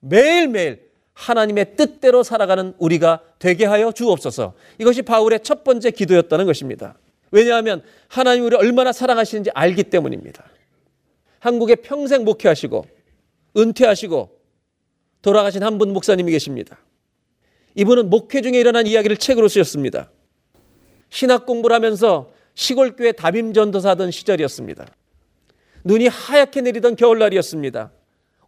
매일매일 0.00 0.90
하나님의 1.12 1.76
뜻대로 1.76 2.22
살아가는 2.22 2.74
우리가 2.78 3.20
되게 3.38 3.64
하여 3.64 3.92
주옵소서. 3.92 4.54
이것이 4.78 5.02
바울의 5.02 5.40
첫 5.40 5.62
번째 5.62 5.90
기도였다는 5.90 6.46
것입니다. 6.46 6.98
왜냐하면 7.30 7.82
하나님 8.08 8.44
우리 8.44 8.56
얼마나 8.56 8.92
사랑하시는지 8.92 9.50
알기 9.54 9.84
때문입니다. 9.84 10.44
한국에 11.38 11.76
평생 11.76 12.24
목회하시고 12.24 12.84
은퇴하시고 13.56 14.33
돌아가신 15.24 15.62
한 15.62 15.78
분 15.78 15.94
목사님이 15.94 16.30
계십니다. 16.32 16.78
이분은 17.76 18.10
목회 18.10 18.42
중에 18.42 18.58
일어난 18.60 18.86
이야기를 18.86 19.16
책으로 19.16 19.48
쓰셨습니다. 19.48 20.10
신학 21.08 21.46
공부를 21.46 21.74
하면서 21.74 22.30
시골교회 22.54 23.12
담임 23.12 23.54
전도사 23.54 23.90
하던 23.90 24.10
시절이었습니다. 24.10 24.86
눈이 25.84 26.08
하얗게 26.08 26.60
내리던 26.60 26.96
겨울날이었습니다. 26.96 27.90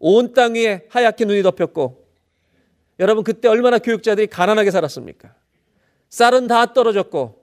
온 0.01 0.35
땅 0.35 0.55
위에 0.55 0.85
하얗게 0.91 1.25
눈이 1.25 1.43
덮였고 1.43 2.07
여러분 3.01 3.25
그때 3.25 3.49
얼마나 3.49 3.79
교육자들이 3.79 4.27
가난하게 4.27 4.71
살았습니까? 4.71 5.35
쌀은 6.11 6.47
다 6.47 6.75
떨어졌고 6.75 7.43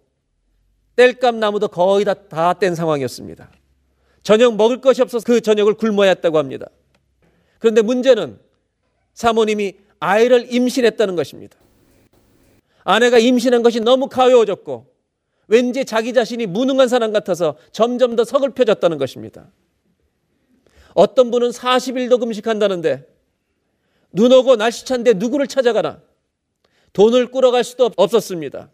땔감 0.96 1.40
나무도 1.40 1.70
거의 1.70 2.06
다다뗀 2.06 2.76
상황이었습니다. 2.76 3.50
저녁 4.22 4.56
먹을 4.56 4.80
것이 4.80 5.02
없어서 5.02 5.26
그 5.26 5.42
저녁을 5.42 5.74
굶어야 5.74 6.10
했다고 6.10 6.38
합니다. 6.38 6.68
그런데 7.58 7.82
문제는 7.82 8.38
사모님이 9.14 9.76
아이를 10.00 10.54
임신했다는 10.54 11.16
것입니다. 11.16 11.58
아내가 12.84 13.18
임신한 13.18 13.64
것이 13.64 13.80
너무 13.80 14.08
가벼워졌고 14.10 14.94
왠지 15.48 15.86
자기 15.86 16.14
자신이 16.14 16.46
무능한 16.46 16.88
사람 16.88 17.14
같아서 17.14 17.56
점점 17.72 18.16
더 18.16 18.24
서글펴졌다는 18.24 18.98
것입니다. 18.98 19.52
어떤 20.94 21.32
분은 21.32 21.50
40일도 21.50 22.20
금식한다는데 22.20 23.08
눈 24.12 24.32
오고 24.32 24.58
날씨 24.58 24.86
찬데 24.86 25.14
누구를 25.14 25.48
찾아가나 25.48 26.02
돈을 26.94 27.32
꾸러갈 27.32 27.64
수도 27.64 27.90
없었습니다. 27.96 28.70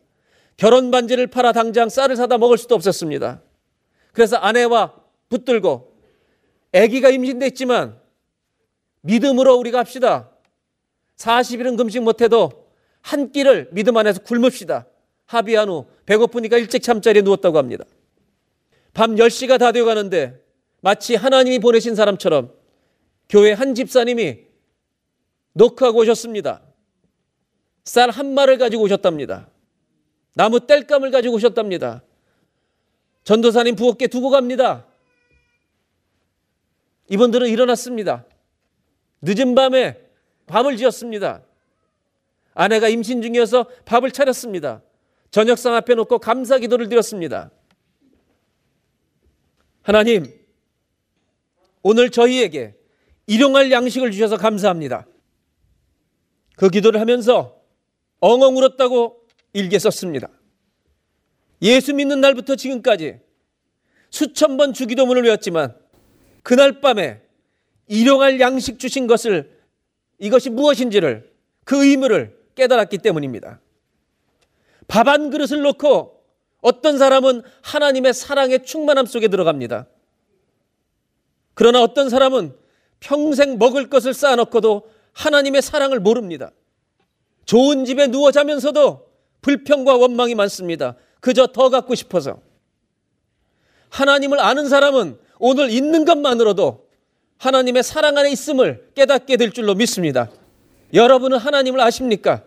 결혼 0.58 0.92
반지를 0.92 1.28
팔아 1.28 1.54
당장 1.54 1.88
쌀을 1.88 2.18
사다 2.18 2.38
먹을 2.38 2.58
수도 2.58 2.76
없었습니다. 2.76 3.42
그래서 4.12 4.36
아내와 4.36 4.96
붙들고 5.30 5.94
아기가 6.74 7.10
임신됐지만 7.10 7.99
믿음으로 9.02 9.56
우리가 9.56 9.80
합시다. 9.80 10.30
40일은 11.18 11.78
금식 11.78 12.04
못해도 12.04 12.70
한 13.02 13.32
끼를 13.32 13.70
믿음 13.72 13.98
안에서 13.98 14.22
굶읍시다. 14.22 14.88
합의한 15.26 15.70
후 15.70 15.86
배고프니까 16.06 16.58
일찍 16.58 16.82
잠자리에 16.82 17.22
누웠다고 17.22 17.58
합니다. 17.58 17.86
밤 18.94 19.16
10시가 19.16 19.60
다 19.60 19.72
되어 19.72 19.86
가는데 19.86 20.44
마치 20.82 21.16
하나님이 21.16 21.60
보내신 21.60 21.96
사람처럼 21.96 22.54
교회 23.28 23.52
한 23.52 23.76
집사님이 23.76 24.40
노크하고 25.54 26.00
오셨습니다. 26.00 26.62
쌀 27.84 28.10
한 28.10 28.34
마를 28.34 28.58
가지고 28.58 28.84
오셨답니다. 28.84 29.50
나무 30.36 30.60
땔감을 30.62 31.12
가지고 31.12 31.36
오셨답니다. 31.36 32.04
전도사님 33.24 33.76
부엌에 33.76 34.08
두고 34.08 34.30
갑니다. 34.30 34.86
이분들은 37.10 37.48
일어났습니다. 37.50 38.26
늦은 39.22 39.56
밤에 39.56 40.00
밥을 40.48 40.78
지었습니다. 40.78 41.44
아내가 42.54 42.90
임신 42.90 43.22
중이어서 43.22 43.66
밥을 43.86 44.12
차렸습니다. 44.12 44.82
저녁상 45.32 45.76
앞에 45.76 45.96
놓고 45.96 46.20
감사 46.20 46.58
기도를 46.58 46.90
드렸습니다. 46.90 47.52
하나님, 49.82 50.26
오늘 51.82 52.10
저희에게 52.10 52.76
일용할 53.28 53.72
양식을 53.72 54.12
주셔서 54.12 54.38
감사합니다. 54.38 55.06
그 56.56 56.70
기도를 56.70 57.00
하면서 57.00 57.62
엉엉 58.20 58.58
울었다고 58.58 59.26
일기에 59.54 59.80
썼습니다. 59.80 60.30
예수 61.62 61.94
믿는 61.94 62.22
날부터 62.22 62.56
지금까지 62.56 63.20
수천 64.10 64.58
번 64.58 64.74
주기도문을 64.74 65.24
외웠지만 65.24 65.76
그날 66.44 66.82
밤에 66.82 67.22
일용할 67.90 68.40
양식 68.40 68.80
주신 68.80 69.08
것을 69.08 69.60
이것이 70.20 70.50
무엇인지를 70.50 71.30
그 71.66 71.84
의무를 71.84 72.38
깨달았기 72.56 73.00
때문입니다. 73.00 73.60
밥 74.88 75.08
한 75.08 75.30
그릇을 75.30 75.62
놓고 75.62 76.24
어떤 76.62 76.98
사람은 76.98 77.42
하나님의 77.62 78.14
사랑의 78.14 78.64
충만함 78.64 79.06
속에 79.06 79.28
들어갑니다. 79.28 79.88
그러나 81.54 81.82
어떤 81.82 82.10
사람은 82.10 82.56
평생 83.00 83.58
먹을 83.58 83.90
것을 83.90 84.14
쌓아놓고도 84.14 84.90
하나님의 85.14 85.62
사랑을 85.62 86.00
모릅니다. 86.00 86.52
좋은 87.46 87.86
집에 87.86 88.08
누워 88.08 88.32
자면서도 88.32 89.10
불평과 89.42 89.96
원망이 89.96 90.36
많습니다. 90.36 90.96
그저 91.22 91.48
더 91.48 91.70
갖고 91.70 91.96
싶어서. 91.96 92.42
하나님을 93.90 94.40
아는 94.40 94.70
사람은 94.70 95.18
오늘 95.40 95.72
있는 95.72 96.06
것만으로도 96.06 96.89
하나님의 97.40 97.84
사랑 97.84 98.18
안에 98.18 98.30
있음을 98.32 98.90
깨닫게 98.96 99.38
될 99.38 99.52
줄로 99.52 99.74
믿습니다. 99.74 100.30
여러분은 100.94 101.38
하나님을 101.38 101.80
아십니까? 101.80 102.44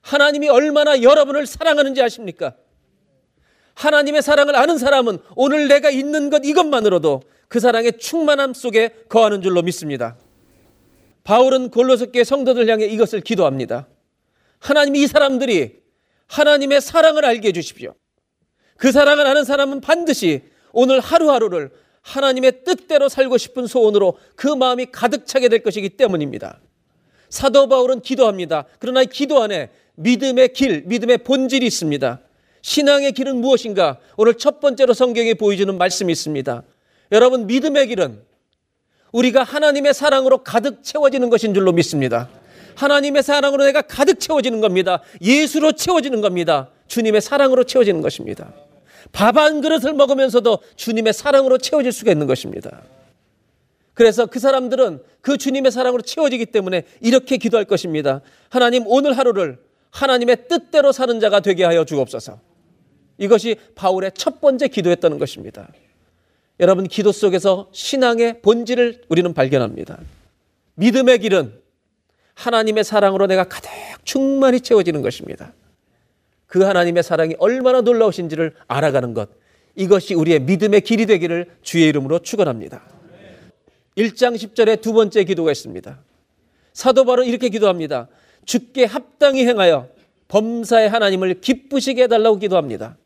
하나님이 0.00 0.48
얼마나 0.48 1.02
여러분을 1.02 1.46
사랑하는지 1.46 2.00
아십니까? 2.00 2.54
하나님의 3.74 4.22
사랑을 4.22 4.54
아는 4.54 4.78
사람은 4.78 5.18
오늘 5.34 5.66
내가 5.66 5.90
있는 5.90 6.30
것 6.30 6.44
이것만으로도 6.44 7.22
그 7.48 7.58
사랑의 7.58 7.98
충만함 7.98 8.54
속에 8.54 8.90
거하는 9.08 9.42
줄로 9.42 9.62
믿습니다. 9.62 10.16
바울은 11.24 11.70
골로새교 11.70 12.22
성도들 12.22 12.68
향해 12.68 12.86
이것을 12.86 13.22
기도합니다. 13.22 13.88
하나님이 14.60 15.02
이 15.02 15.06
사람들이 15.08 15.82
하나님의 16.28 16.80
사랑을 16.80 17.24
알게 17.24 17.48
해 17.48 17.52
주십시오. 17.52 17.94
그 18.76 18.92
사랑을 18.92 19.26
아는 19.26 19.44
사람은 19.44 19.80
반드시 19.80 20.42
오늘 20.72 21.00
하루하루를 21.00 21.70
하나님의 22.04 22.64
뜻대로 22.64 23.08
살고 23.08 23.38
싶은 23.38 23.66
소원으로 23.66 24.18
그 24.36 24.46
마음이 24.46 24.86
가득 24.92 25.26
차게 25.26 25.48
될 25.48 25.62
것이기 25.62 25.90
때문입니다. 25.90 26.60
사도 27.30 27.66
바울은 27.66 28.00
기도합니다. 28.00 28.66
그러나 28.78 29.04
기도 29.04 29.42
안에 29.42 29.70
믿음의 29.96 30.52
길, 30.52 30.82
믿음의 30.86 31.18
본질이 31.18 31.66
있습니다. 31.66 32.20
신앙의 32.62 33.12
길은 33.12 33.36
무엇인가? 33.40 33.98
오늘 34.16 34.34
첫 34.34 34.60
번째로 34.60 34.92
성경에 34.92 35.34
보여주는 35.34 35.76
말씀이 35.76 36.12
있습니다. 36.12 36.62
여러분, 37.12 37.46
믿음의 37.46 37.88
길은 37.88 38.22
우리가 39.12 39.42
하나님의 39.42 39.94
사랑으로 39.94 40.44
가득 40.44 40.82
채워지는 40.82 41.30
것인 41.30 41.54
줄로 41.54 41.72
믿습니다. 41.72 42.28
하나님의 42.74 43.22
사랑으로 43.22 43.64
내가 43.64 43.82
가득 43.82 44.20
채워지는 44.20 44.60
겁니다. 44.60 45.00
예수로 45.22 45.72
채워지는 45.72 46.20
겁니다. 46.20 46.70
주님의 46.88 47.20
사랑으로 47.20 47.64
채워지는 47.64 48.02
것입니다. 48.02 48.52
밥 49.12 49.36
한 49.36 49.60
그릇을 49.60 49.92
먹으면서도 49.94 50.58
주님의 50.76 51.12
사랑으로 51.12 51.58
채워질 51.58 51.92
수가 51.92 52.12
있는 52.12 52.26
것입니다. 52.26 52.82
그래서 53.94 54.26
그 54.26 54.38
사람들은 54.38 55.02
그 55.20 55.38
주님의 55.38 55.70
사랑으로 55.72 56.02
채워지기 56.02 56.46
때문에 56.46 56.82
이렇게 57.00 57.36
기도할 57.36 57.64
것입니다. 57.64 58.20
하나님 58.50 58.84
오늘 58.86 59.16
하루를 59.16 59.58
하나님의 59.90 60.48
뜻대로 60.48 60.90
사는 60.92 61.20
자가 61.20 61.40
되게 61.40 61.64
하여 61.64 61.84
주옵소서. 61.84 62.40
이것이 63.18 63.56
바울의 63.76 64.12
첫 64.14 64.40
번째 64.40 64.66
기도였다는 64.68 65.18
것입니다. 65.18 65.68
여러분 66.58 66.88
기도 66.88 67.12
속에서 67.12 67.68
신앙의 67.72 68.42
본질을 68.42 69.02
우리는 69.08 69.32
발견합니다. 69.32 70.00
믿음의 70.74 71.20
길은 71.20 71.60
하나님의 72.34 72.82
사랑으로 72.82 73.28
내가 73.28 73.44
가득 73.44 73.70
충만히 74.04 74.60
채워지는 74.60 75.02
것입니다. 75.02 75.52
그 76.46 76.62
하나님의 76.62 77.02
사랑이 77.02 77.34
얼마나 77.38 77.80
놀라우신지를 77.80 78.54
알아가는 78.66 79.14
것. 79.14 79.30
이것이 79.76 80.14
우리의 80.14 80.40
믿음의 80.40 80.82
길이 80.82 81.06
되기를 81.06 81.50
주의 81.62 81.88
이름으로 81.88 82.20
축원합니다. 82.20 82.82
1장 83.96 84.34
10절에 84.34 84.80
두 84.80 84.92
번째 84.92 85.24
기도가 85.24 85.52
있습니다. 85.52 85.98
사도 86.72 87.04
바로 87.04 87.22
이렇게 87.22 87.48
기도합니다. 87.48 88.08
주께 88.44 88.84
합당히 88.84 89.46
행하여 89.46 89.88
범사의 90.28 90.88
하나님을 90.88 91.40
기쁘시게 91.40 92.04
해달라고 92.04 92.38
기도합니다. 92.38 92.96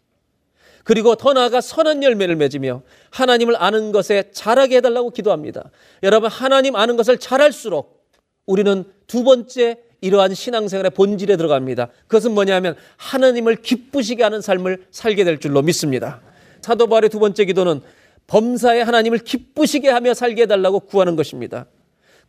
그리고 0.84 1.16
더 1.16 1.34
나아가 1.34 1.60
선한 1.60 2.02
열매를 2.02 2.36
맺으며 2.36 2.82
하나님을 3.10 3.56
아는 3.56 3.92
것에 3.92 4.30
잘하게 4.32 4.78
해달라고 4.78 5.10
기도합니다. 5.10 5.70
여러분, 6.02 6.30
하나님 6.30 6.76
아는 6.76 6.96
것을 6.96 7.18
잘할수록 7.18 8.06
우리는 8.46 8.84
두 9.06 9.24
번째 9.24 9.76
이러한 10.00 10.34
신앙생활의 10.34 10.90
본질에 10.90 11.36
들어갑니다. 11.36 11.88
그것은 12.06 12.32
뭐냐면 12.32 12.76
하나님을 12.96 13.56
기쁘시게 13.56 14.22
하는 14.22 14.40
삶을 14.40 14.86
살게 14.90 15.24
될 15.24 15.38
줄로 15.38 15.62
믿습니다. 15.62 16.20
사도 16.60 16.86
바울의 16.86 17.10
두 17.10 17.18
번째 17.18 17.44
기도는 17.44 17.80
범사의 18.26 18.84
하나님을 18.84 19.18
기쁘시게 19.18 19.88
하며 19.88 20.14
살게 20.14 20.42
해달라고 20.42 20.80
구하는 20.80 21.16
것입니다. 21.16 21.66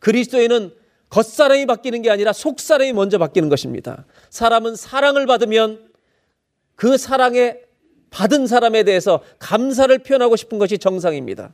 그리스도에는 0.00 0.72
겉사람이 1.10 1.66
바뀌는 1.66 2.02
게 2.02 2.10
아니라 2.10 2.32
속사람이 2.32 2.92
먼저 2.92 3.18
바뀌는 3.18 3.48
것입니다. 3.48 4.06
사람은 4.30 4.76
사랑을 4.76 5.26
받으면 5.26 5.90
그 6.74 6.96
사랑에 6.96 7.58
받은 8.10 8.46
사람에 8.46 8.82
대해서 8.84 9.20
감사를 9.38 9.96
표현하고 9.98 10.36
싶은 10.36 10.58
것이 10.58 10.78
정상입니다. 10.78 11.52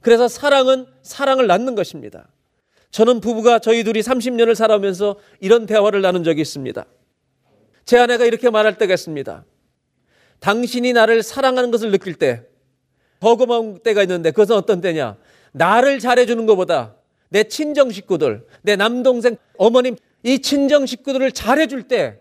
그래서 0.00 0.28
사랑은 0.28 0.86
사랑을 1.02 1.46
낳는 1.46 1.74
것입니다. 1.74 2.28
저는 2.90 3.20
부부가 3.20 3.58
저희 3.58 3.84
둘이 3.84 4.00
30년을 4.00 4.54
살아오면서 4.54 5.16
이런 5.40 5.66
대화를 5.66 6.00
나눈 6.00 6.24
적이 6.24 6.42
있습니다. 6.42 6.86
제 7.84 7.98
아내가 7.98 8.24
이렇게 8.24 8.50
말할 8.50 8.78
때가 8.78 8.94
있습니다. 8.94 9.44
당신이 10.40 10.92
나를 10.92 11.22
사랑하는 11.22 11.70
것을 11.70 11.90
느낄 11.90 12.14
때, 12.14 12.44
더 13.20 13.36
고마운 13.36 13.80
때가 13.80 14.02
있는데 14.02 14.30
그것은 14.30 14.54
어떤 14.54 14.80
때냐? 14.80 15.16
나를 15.52 15.98
잘해주는 15.98 16.46
것보다 16.46 16.94
내 17.30 17.44
친정 17.44 17.90
식구들, 17.90 18.46
내 18.62 18.76
남동생, 18.76 19.36
어머님, 19.56 19.96
이 20.22 20.38
친정 20.40 20.86
식구들을 20.86 21.32
잘해줄 21.32 21.88
때 21.88 22.20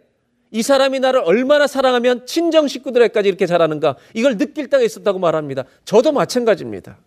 이 0.52 0.64
사람이 0.64 1.00
나를 1.00 1.22
얼마나 1.26 1.68
사랑하면 1.68 2.26
친정 2.26 2.68
식구들에까지 2.68 3.28
이렇게 3.28 3.46
잘하는가 3.46 3.98
이걸 4.14 4.38
느낄 4.38 4.70
때가 4.70 4.84
있었다고 4.84 5.20
말합니다. 5.20 5.66
저도 5.86 6.12
마찬가지입니다. 6.12 6.98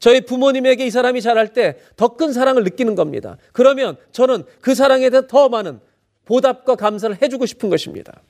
저희 0.00 0.22
부모님에게 0.22 0.84
이 0.86 0.90
사람이 0.90 1.20
잘할 1.20 1.52
때 1.52 1.76
더 1.96 2.08
큰 2.16 2.32
사랑을 2.32 2.64
느끼는 2.64 2.94
겁니다. 2.96 3.36
그러면 3.52 3.96
저는 4.12 4.42
그 4.60 4.74
사랑에 4.74 5.08
대해 5.10 5.22
더 5.28 5.48
많은 5.48 5.78
보답과 6.24 6.74
감사를 6.76 7.20
해주고 7.22 7.46
싶은 7.46 7.70
것입니다. 7.70 8.20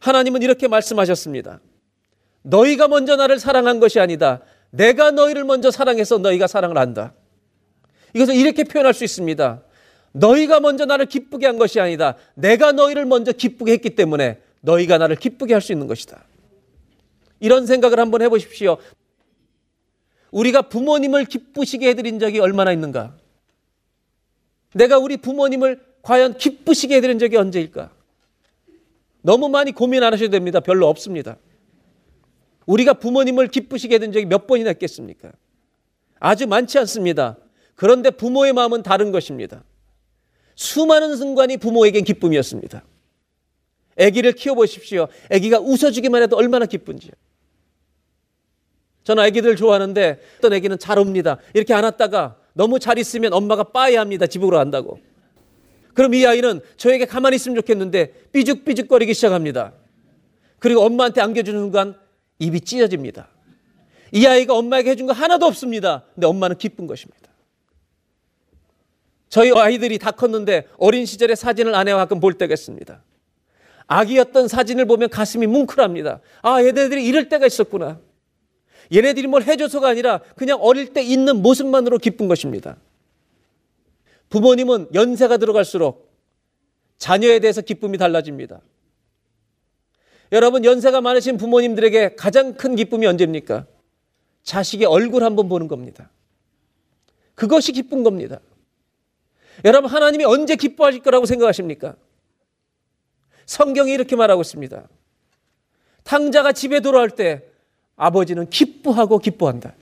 하나님은 0.00 0.42
이렇게 0.42 0.66
말씀하셨습니다. 0.68 1.60
너희가 2.42 2.88
먼저 2.88 3.14
나를 3.16 3.38
사랑한 3.38 3.78
것이 3.78 4.00
아니다. 4.00 4.40
내가 4.70 5.10
너희를 5.10 5.44
먼저 5.44 5.70
사랑해서 5.70 6.18
너희가 6.18 6.46
사랑을 6.46 6.78
한다. 6.78 7.12
이것을 8.14 8.34
이렇게 8.34 8.64
표현할 8.64 8.94
수 8.94 9.04
있습니다. 9.04 9.62
너희가 10.12 10.60
먼저 10.60 10.84
나를 10.86 11.06
기쁘게 11.06 11.46
한 11.46 11.58
것이 11.58 11.78
아니다. 11.78 12.16
내가 12.34 12.72
너희를 12.72 13.04
먼저 13.04 13.32
기쁘게 13.32 13.72
했기 13.72 13.90
때문에 13.90 14.40
너희가 14.60 14.98
나를 14.98 15.16
기쁘게 15.16 15.52
할 15.54 15.60
수 15.60 15.72
있는 15.72 15.86
것이다. 15.86 16.24
이런 17.40 17.66
생각을 17.66 17.98
한번 17.98 18.22
해보십시오. 18.22 18.78
우리가 20.32 20.62
부모님을 20.62 21.26
기쁘시게 21.26 21.88
해드린 21.90 22.18
적이 22.18 22.40
얼마나 22.40 22.72
있는가? 22.72 23.16
내가 24.74 24.98
우리 24.98 25.18
부모님을 25.18 25.80
과연 26.02 26.36
기쁘시게 26.36 26.96
해드린 26.96 27.18
적이 27.18 27.36
언제일까? 27.36 27.92
너무 29.20 29.48
많이 29.48 29.72
고민 29.72 30.02
안 30.02 30.12
하셔도 30.12 30.30
됩니다. 30.30 30.58
별로 30.60 30.88
없습니다. 30.88 31.36
우리가 32.66 32.94
부모님을 32.94 33.48
기쁘시게 33.48 33.96
해드린 33.96 34.12
적이 34.12 34.26
몇 34.26 34.46
번이나 34.46 34.72
있겠습니까? 34.72 35.30
아주 36.18 36.46
많지 36.46 36.78
않습니다. 36.78 37.36
그런데 37.74 38.10
부모의 38.10 38.52
마음은 38.52 38.82
다른 38.82 39.12
것입니다. 39.12 39.62
수많은 40.54 41.16
순간이 41.16 41.58
부모에겐 41.58 42.04
기쁨이었습니다. 42.04 42.84
아기를 43.98 44.32
키워보십시오. 44.32 45.08
아기가 45.30 45.60
웃어주기만 45.60 46.22
해도 46.22 46.36
얼마나 46.36 46.64
기쁜지요. 46.64 47.12
저는 49.04 49.22
아기들 49.24 49.56
좋아하는데 49.56 50.20
어떤 50.38 50.52
아기는 50.52 50.78
잘 50.78 50.98
옵니다. 50.98 51.38
이렇게 51.54 51.74
안았다가 51.74 52.36
너무 52.54 52.78
잘 52.78 52.98
있으면 52.98 53.32
엄마가 53.32 53.64
빠야 53.64 54.00
합니다. 54.00 54.26
집으로 54.26 54.58
간다고. 54.58 55.00
그럼 55.94 56.14
이 56.14 56.24
아이는 56.24 56.60
저에게 56.76 57.06
가만히 57.06 57.36
있으면 57.36 57.56
좋겠는데 57.56 58.12
삐죽삐죽거리기 58.32 59.14
시작합니다. 59.14 59.72
그리고 60.58 60.82
엄마한테 60.82 61.20
안겨주는 61.20 61.58
순간 61.60 61.96
입이 62.38 62.60
찢어집니다. 62.60 63.28
이 64.12 64.26
아이가 64.26 64.54
엄마에게 64.54 64.90
해준 64.90 65.06
거 65.06 65.12
하나도 65.12 65.46
없습니다. 65.46 66.04
근데 66.14 66.26
엄마는 66.26 66.56
기쁜 66.58 66.86
것입니다. 66.86 67.30
저희 69.28 69.50
아이들이 69.52 69.98
다 69.98 70.10
컸는데 70.10 70.66
어린 70.76 71.06
시절의 71.06 71.36
사진을 71.36 71.74
아내와 71.74 71.98
가끔 71.98 72.20
볼 72.20 72.34
때가 72.34 72.52
있습니다. 72.52 73.02
아기였던 73.86 74.48
사진을 74.48 74.86
보면 74.86 75.08
가슴이 75.08 75.46
뭉클합니다. 75.46 76.20
아, 76.42 76.62
얘네들이 76.62 77.04
이럴 77.04 77.28
때가 77.28 77.46
있었구나. 77.46 77.98
얘네들이 78.92 79.26
뭘 79.26 79.42
해줘서가 79.42 79.88
아니라 79.88 80.20
그냥 80.36 80.58
어릴 80.60 80.92
때 80.92 81.02
있는 81.02 81.40
모습만으로 81.42 81.98
기쁜 81.98 82.28
것입니다. 82.28 82.76
부모님은 84.28 84.88
연세가 84.94 85.36
들어갈수록 85.38 86.10
자녀에 86.98 87.38
대해서 87.38 87.60
기쁨이 87.60 87.98
달라집니다. 87.98 88.60
여러분, 90.32 90.64
연세가 90.64 91.00
많으신 91.00 91.36
부모님들에게 91.36 92.14
가장 92.16 92.54
큰 92.54 92.74
기쁨이 92.74 93.06
언제입니까? 93.06 93.66
자식의 94.42 94.86
얼굴 94.86 95.24
한번 95.24 95.48
보는 95.48 95.68
겁니다. 95.68 96.10
그것이 97.34 97.72
기쁜 97.72 98.02
겁니다. 98.02 98.40
여러분, 99.64 99.90
하나님이 99.90 100.24
언제 100.24 100.56
기뻐하실 100.56 101.02
거라고 101.02 101.26
생각하십니까? 101.26 101.96
성경이 103.44 103.92
이렇게 103.92 104.16
말하고 104.16 104.40
있습니다. 104.40 104.88
탕자가 106.04 106.52
집에 106.52 106.80
돌아올 106.80 107.10
때 107.10 107.51
아버지는 107.96 108.48
기뻐하고 108.50 109.18
기뻐한다. 109.18 109.74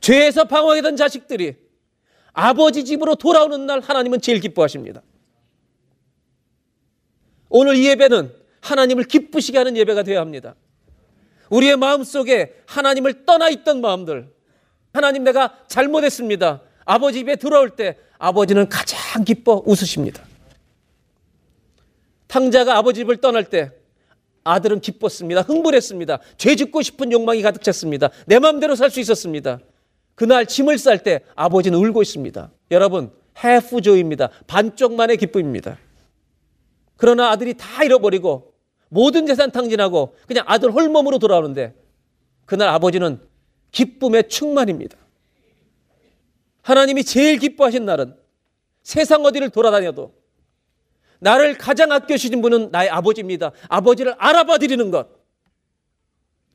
죄에서 0.00 0.44
방황하던 0.44 0.96
자식들이 0.96 1.56
아버지 2.32 2.84
집으로 2.84 3.14
돌아오는 3.14 3.66
날 3.66 3.80
하나님은 3.80 4.20
제일 4.20 4.40
기뻐하십니다. 4.40 5.02
오늘 7.48 7.76
이 7.76 7.86
예배는 7.86 8.34
하나님을 8.60 9.04
기쁘시게 9.04 9.58
하는 9.58 9.76
예배가 9.76 10.02
되어야 10.02 10.20
합니다. 10.20 10.54
우리의 11.50 11.76
마음 11.76 12.02
속에 12.02 12.62
하나님을 12.66 13.26
떠나 13.26 13.50
있던 13.50 13.82
마음들, 13.82 14.32
하나님 14.92 15.24
내가 15.24 15.58
잘못했습니다. 15.68 16.62
아버지 16.84 17.18
집에 17.18 17.36
들어올 17.36 17.76
때 17.76 17.98
아버지는 18.18 18.68
가장 18.68 19.24
기뻐 19.24 19.62
웃으십니다. 19.66 20.24
탕자가 22.28 22.78
아버지 22.78 23.00
집을 23.00 23.18
떠날 23.18 23.44
때 23.44 23.72
아들은 24.44 24.80
기뻤습니다. 24.80 25.42
흥분했습니다. 25.42 26.18
죄 26.36 26.56
짓고 26.56 26.82
싶은 26.82 27.12
욕망이 27.12 27.42
가득 27.42 27.62
찼습니다. 27.62 28.10
내 28.26 28.38
마음대로 28.38 28.74
살 28.74 28.90
수 28.90 29.00
있었습니다. 29.00 29.60
그날 30.14 30.46
짐을 30.46 30.78
쌀 30.78 31.02
때 31.02 31.20
아버지는 31.34 31.78
울고 31.78 32.02
있습니다. 32.02 32.50
여러분, 32.70 33.12
해프조입니다. 33.42 34.30
반쪽만의 34.46 35.16
기쁨입니다. 35.16 35.78
그러나 36.96 37.30
아들이 37.30 37.54
다 37.54 37.82
잃어버리고 37.82 38.52
모든 38.88 39.26
재산 39.26 39.50
탕진하고 39.50 40.14
그냥 40.26 40.44
아들 40.46 40.70
홀몸으로 40.70 41.18
돌아오는데 41.18 41.74
그날 42.44 42.68
아버지는 42.68 43.20
기쁨의 43.70 44.28
충만입니다. 44.28 44.98
하나님이 46.60 47.02
제일 47.04 47.38
기뻐하신 47.38 47.86
날은 47.86 48.14
세상 48.82 49.24
어디를 49.24 49.48
돌아다녀도 49.50 50.12
나를 51.22 51.56
가장 51.56 51.92
아껴주신 51.92 52.42
분은 52.42 52.70
나의 52.72 52.90
아버지입니다. 52.90 53.52
아버지를 53.68 54.14
알아봐 54.18 54.58
드리는 54.58 54.90
것. 54.90 55.08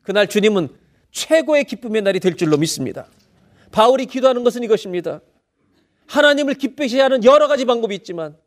그날 0.04 0.28
주님은 0.28 0.68
최고의 1.12 1.64
기쁨의 1.64 2.02
날이 2.02 2.20
될 2.20 2.36
줄로 2.36 2.58
믿습니다. 2.58 3.08
바울이 3.72 4.06
기도하는 4.06 4.44
것은 4.44 4.64
이것입니다. 4.64 5.22
하나님을 6.08 6.56
기쁘시 6.56 7.00
하는 7.00 7.24
여러 7.24 7.48
가지 7.48 7.64
방법이 7.64 7.96
있지만 7.96 8.38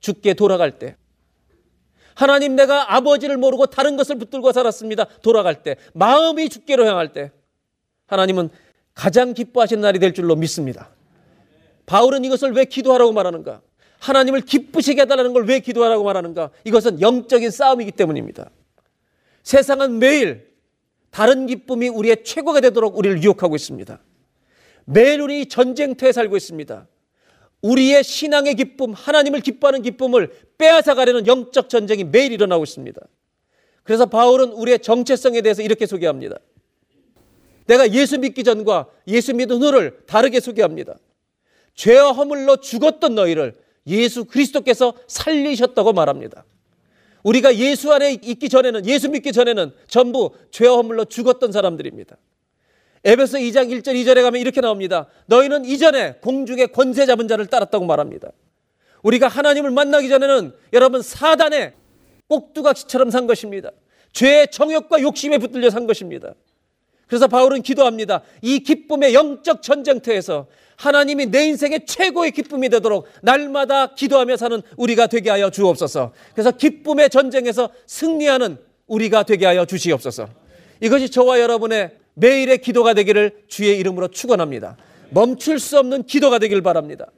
죽게 0.00 0.34
돌아갈 0.34 0.80
때 0.80 0.96
하나님 2.14 2.56
내가 2.56 2.96
아버지를 2.96 3.36
모르고 3.36 3.66
다른 3.66 3.96
것을 3.96 4.18
붙들고 4.18 4.50
살았습니다. 4.50 5.04
돌아갈 5.22 5.62
때 5.62 5.76
마음이 5.94 6.48
죽게로 6.48 6.86
향할 6.86 7.12
때 7.12 7.30
하나님은 8.06 8.50
가장 8.94 9.32
기뻐하시는 9.32 9.80
날이 9.80 10.00
될 10.00 10.12
줄로 10.12 10.34
믿습니다. 10.34 10.90
바울은 11.86 12.24
이것을 12.24 12.52
왜 12.52 12.64
기도하라고 12.64 13.12
말하는가? 13.12 13.62
하나님을 14.00 14.40
기쁘시게 14.40 15.02
해달라는 15.02 15.32
걸 15.32 15.44
왜 15.44 15.60
기도하라고 15.60 16.04
말하는가? 16.04 16.50
이것은 16.64 17.00
영적인 17.00 17.50
싸움이기 17.50 17.92
때문입니다. 17.92 18.50
세상은 19.42 19.98
매일 19.98 20.50
다른 21.10 21.46
기쁨이 21.46 21.88
우리의 21.88 22.24
최고가 22.24 22.60
되도록 22.60 22.96
우리를 22.98 23.22
유혹하고 23.22 23.56
있습니다. 23.56 24.00
매일 24.84 25.20
우리 25.20 25.46
전쟁터에 25.46 26.12
살고 26.12 26.36
있습니다. 26.36 26.86
우리의 27.62 28.02
신앙의 28.04 28.54
기쁨, 28.54 28.92
하나님을 28.92 29.40
기뻐하는 29.40 29.82
기쁨을 29.82 30.30
빼앗아 30.56 30.94
가려는 30.94 31.26
영적 31.26 31.68
전쟁이 31.68 32.04
매일 32.04 32.32
일어나고 32.32 32.64
있습니다. 32.64 33.00
그래서 33.82 34.06
바울은 34.06 34.52
우리의 34.52 34.78
정체성에 34.78 35.42
대해서 35.42 35.62
이렇게 35.62 35.84
소개합니다. 35.86 36.36
내가 37.66 37.90
예수 37.92 38.18
믿기 38.18 38.44
전과 38.44 38.88
예수 39.08 39.34
믿은 39.34 39.62
후를 39.62 40.00
다르게 40.06 40.40
소개합니다. 40.40 40.96
죄와 41.74 42.12
허물로 42.12 42.58
죽었던 42.58 43.14
너희를 43.14 43.56
예수 43.86 44.24
그리스도께서 44.24 44.94
살리셨다고 45.06 45.92
말합니다. 45.92 46.44
우리가 47.22 47.54
예수 47.56 47.92
안에 47.92 48.12
있기 48.12 48.48
전에는 48.48 48.86
예수 48.86 49.08
믿기 49.08 49.32
전에는 49.32 49.72
전부 49.88 50.30
죄와 50.50 50.76
허물로 50.76 51.04
죽었던 51.06 51.52
사람들입니다. 51.52 52.16
에베소 53.04 53.38
2장 53.38 53.68
1절 53.70 53.94
2절에 53.94 54.22
가면 54.22 54.40
이렇게 54.40 54.60
나옵니다. 54.60 55.06
너희는 55.26 55.64
이전에 55.64 56.14
공중의 56.20 56.68
권세 56.68 57.06
잡은 57.06 57.28
자를 57.28 57.46
따랐다고 57.46 57.86
말합니다. 57.86 58.30
우리가 59.02 59.28
하나님을 59.28 59.70
만나기 59.70 60.08
전에는 60.08 60.52
여러분 60.74 61.00
사단의 61.00 61.72
꼭두각시처럼 62.28 63.10
산 63.10 63.26
것입니다. 63.26 63.70
죄의 64.12 64.48
정욕과 64.50 65.00
욕심에 65.00 65.38
붙들려 65.38 65.70
산 65.70 65.86
것입니다. 65.86 66.34
그래서 67.06 67.26
바울은 67.26 67.62
기도합니다. 67.62 68.22
이 68.42 68.60
기쁨의 68.60 69.14
영적 69.14 69.62
전쟁터에서 69.62 70.46
하나님이 70.80 71.26
내 71.26 71.44
인생의 71.44 71.84
최고의 71.84 72.30
기쁨이 72.30 72.70
되도록 72.70 73.06
날마다 73.20 73.94
기도하며 73.94 74.38
사는 74.38 74.62
우리가 74.78 75.08
되게 75.08 75.28
하여 75.28 75.50
주옵소서. 75.50 76.12
그래서 76.32 76.52
기쁨의 76.52 77.10
전쟁에서 77.10 77.68
승리하는 77.86 78.56
우리가 78.86 79.24
되게 79.24 79.44
하여 79.44 79.66
주시옵소서. 79.66 80.30
이것이 80.80 81.10
저와 81.10 81.38
여러분의 81.40 81.90
매일의 82.14 82.58
기도가 82.62 82.94
되기를 82.94 83.42
주의 83.46 83.78
이름으로 83.78 84.08
축원합니다. 84.08 84.78
멈출 85.10 85.58
수 85.58 85.78
없는 85.78 86.04
기도가 86.04 86.38
되길 86.38 86.62
바랍니다. 86.62 87.08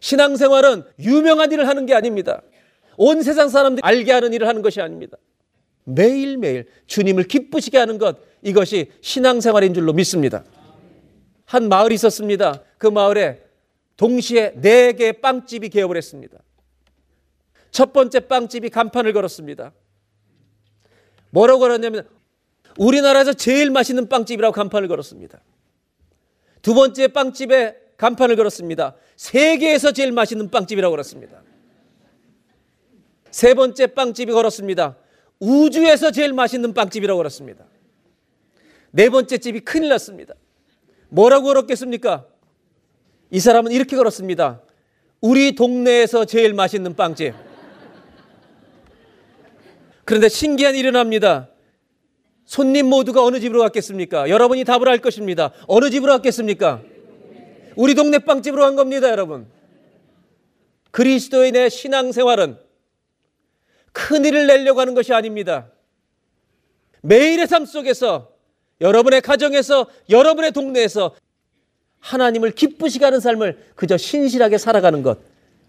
신앙생활은 0.00 0.82
유명한 0.98 1.52
일을 1.52 1.68
하는 1.68 1.86
게 1.86 1.94
아닙니다. 1.94 2.42
온 2.96 3.22
세상 3.22 3.48
사람들이 3.48 3.82
알게 3.84 4.10
하는 4.10 4.32
일을 4.32 4.48
하는 4.48 4.60
것이 4.60 4.80
아닙니다. 4.80 5.16
매일매일 5.84 6.66
주님을 6.88 7.24
기쁘시게 7.28 7.78
하는 7.78 7.98
것 7.98 8.16
이것이 8.42 8.90
신앙생활인 9.02 9.72
줄로 9.72 9.92
믿습니다. 9.92 10.42
한 11.44 11.68
마을이 11.68 11.94
있었습니다. 11.94 12.62
그 12.78 12.86
마을에 12.86 13.42
동시에 13.96 14.54
네 14.56 14.92
개의 14.92 15.20
빵집이 15.20 15.68
개업을 15.68 15.96
했습니다. 15.96 16.38
첫 17.70 17.92
번째 17.92 18.20
빵집이 18.20 18.70
간판을 18.70 19.12
걸었습니다. 19.12 19.72
뭐라고 21.30 21.60
걸었냐면 21.60 22.06
우리나라에서 22.78 23.32
제일 23.32 23.70
맛있는 23.70 24.08
빵집이라고 24.08 24.52
간판을 24.52 24.88
걸었습니다. 24.88 25.40
두 26.62 26.74
번째 26.74 27.08
빵집에 27.08 27.76
간판을 27.96 28.36
걸었습니다. 28.36 28.96
세계에서 29.16 29.92
제일 29.92 30.12
맛있는 30.12 30.50
빵집이라고 30.50 30.90
걸었습니다. 30.90 31.42
세 33.30 33.54
번째 33.54 33.86
빵집이 33.88 34.32
걸었습니다. 34.32 34.96
우주에서 35.40 36.10
제일 36.10 36.32
맛있는 36.32 36.74
빵집이라고 36.74 37.16
걸었습니다. 37.16 37.64
네 38.90 39.08
번째 39.08 39.38
집이 39.38 39.60
큰일 39.60 39.88
났습니다. 39.88 40.34
뭐라고 41.12 41.44
걸었겠습니까? 41.48 42.26
이 43.30 43.38
사람은 43.38 43.70
이렇게 43.70 43.96
걸었습니다. 43.96 44.62
우리 45.20 45.54
동네에서 45.54 46.24
제일 46.24 46.54
맛있는 46.54 46.96
빵집. 46.96 47.34
그런데 50.06 50.28
신기한 50.30 50.74
일이 50.74 50.88
일어납니다. 50.88 51.50
손님 52.46 52.86
모두가 52.86 53.22
어느 53.22 53.40
집으로 53.40 53.60
갔겠습니까? 53.60 54.30
여러분이 54.30 54.64
답을 54.64 54.88
할 54.88 54.98
것입니다. 54.98 55.52
어느 55.68 55.90
집으로 55.90 56.12
갔겠습니까? 56.14 56.82
우리 57.76 57.94
동네 57.94 58.18
빵집으로 58.18 58.62
간 58.62 58.74
겁니다, 58.74 59.10
여러분. 59.10 59.46
그리스도인의 60.92 61.70
신앙생활은 61.70 62.58
큰 63.92 64.24
일을 64.24 64.46
내려고 64.46 64.80
하는 64.80 64.94
것이 64.94 65.12
아닙니다. 65.12 65.70
매일의 67.02 67.46
삶 67.46 67.66
속에서 67.66 68.31
여러분의 68.82 69.22
가정에서 69.22 69.86
여러분의 70.10 70.52
동네에서 70.52 71.14
하나님을 72.00 72.50
기쁘시게 72.50 73.04
하는 73.04 73.20
삶을 73.20 73.72
그저 73.76 73.96
신실하게 73.96 74.58
살아가는 74.58 75.02
것. 75.02 75.18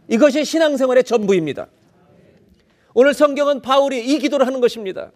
이것이 0.09 0.43
신앙생활의 0.43 1.03
전부입니다. 1.05 1.67
오늘 2.95 3.13
성경은 3.13 3.61
바울이 3.61 4.05
이 4.05 4.19
기도를 4.19 4.45
하는 4.45 4.59
것입니다. 4.59 5.11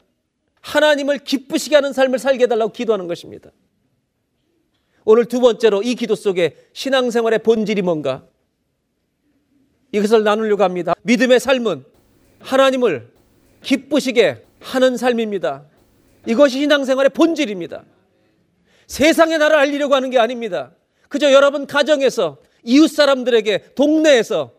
하나님을 0.61 1.19
기쁘시게 1.19 1.75
하는 1.75 1.91
삶을 1.91 2.19
살게 2.19 2.43
해달라고 2.43 2.71
기도하는 2.71 3.07
것입니다. 3.07 3.51
오늘 5.03 5.25
두 5.25 5.39
번째로 5.39 5.81
이 5.81 5.95
기도 5.95 6.15
속에 6.15 6.55
신앙생활의 6.73 7.39
본질이 7.39 7.81
뭔가? 7.81 8.23
이것을 9.91 10.23
나누려고 10.23 10.63
합니다. 10.63 10.93
믿음의 11.03 11.39
삶은 11.39 11.85
하나님을 12.39 13.09
기쁘시게 13.63 14.45
하는 14.59 14.97
삶입니다. 14.97 15.65
이것이 16.27 16.59
신앙생활의 16.59 17.09
본질입니다. 17.11 17.85
세상에 18.85 19.37
나를 19.37 19.57
알리려고 19.57 19.95
하는 19.95 20.09
게 20.09 20.19
아닙니다. 20.19 20.71
그저 21.09 21.31
여러분 21.31 21.65
가정에서 21.65 22.37
이웃 22.63 22.89
사람들에게 22.89 23.73
동네에서 23.75 24.51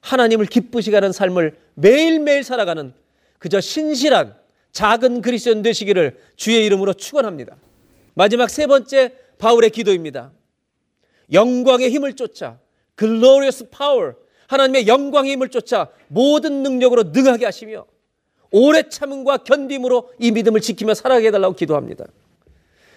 하나님을 0.00 0.46
기쁘시게 0.46 0.96
하는 0.96 1.12
삶을 1.12 1.58
매일매일 1.74 2.42
살아가는 2.42 2.94
그저 3.38 3.60
신실한 3.60 4.34
작은 4.72 5.20
그리스도인 5.20 5.62
되시기를 5.62 6.18
주의 6.36 6.64
이름으로 6.64 6.94
축원합니다. 6.94 7.56
마지막 8.14 8.48
세 8.48 8.66
번째 8.66 9.12
바울의 9.38 9.70
기도입니다. 9.70 10.32
영광의 11.32 11.90
힘을 11.90 12.14
쫓아 12.14 12.58
glorious 12.98 13.68
power 13.68 14.14
하나님의 14.46 14.86
영광의 14.86 15.32
힘을 15.32 15.48
쫓아 15.50 15.88
모든 16.08 16.62
능력으로 16.62 17.04
능하게 17.04 17.44
하시며 17.44 17.86
오래 18.50 18.88
참음과 18.88 19.38
견딤으로 19.38 20.10
이 20.18 20.30
믿음을 20.32 20.60
지키며 20.60 20.94
살아가게 20.94 21.28
해달라고 21.28 21.54
기도합니다. 21.54 22.06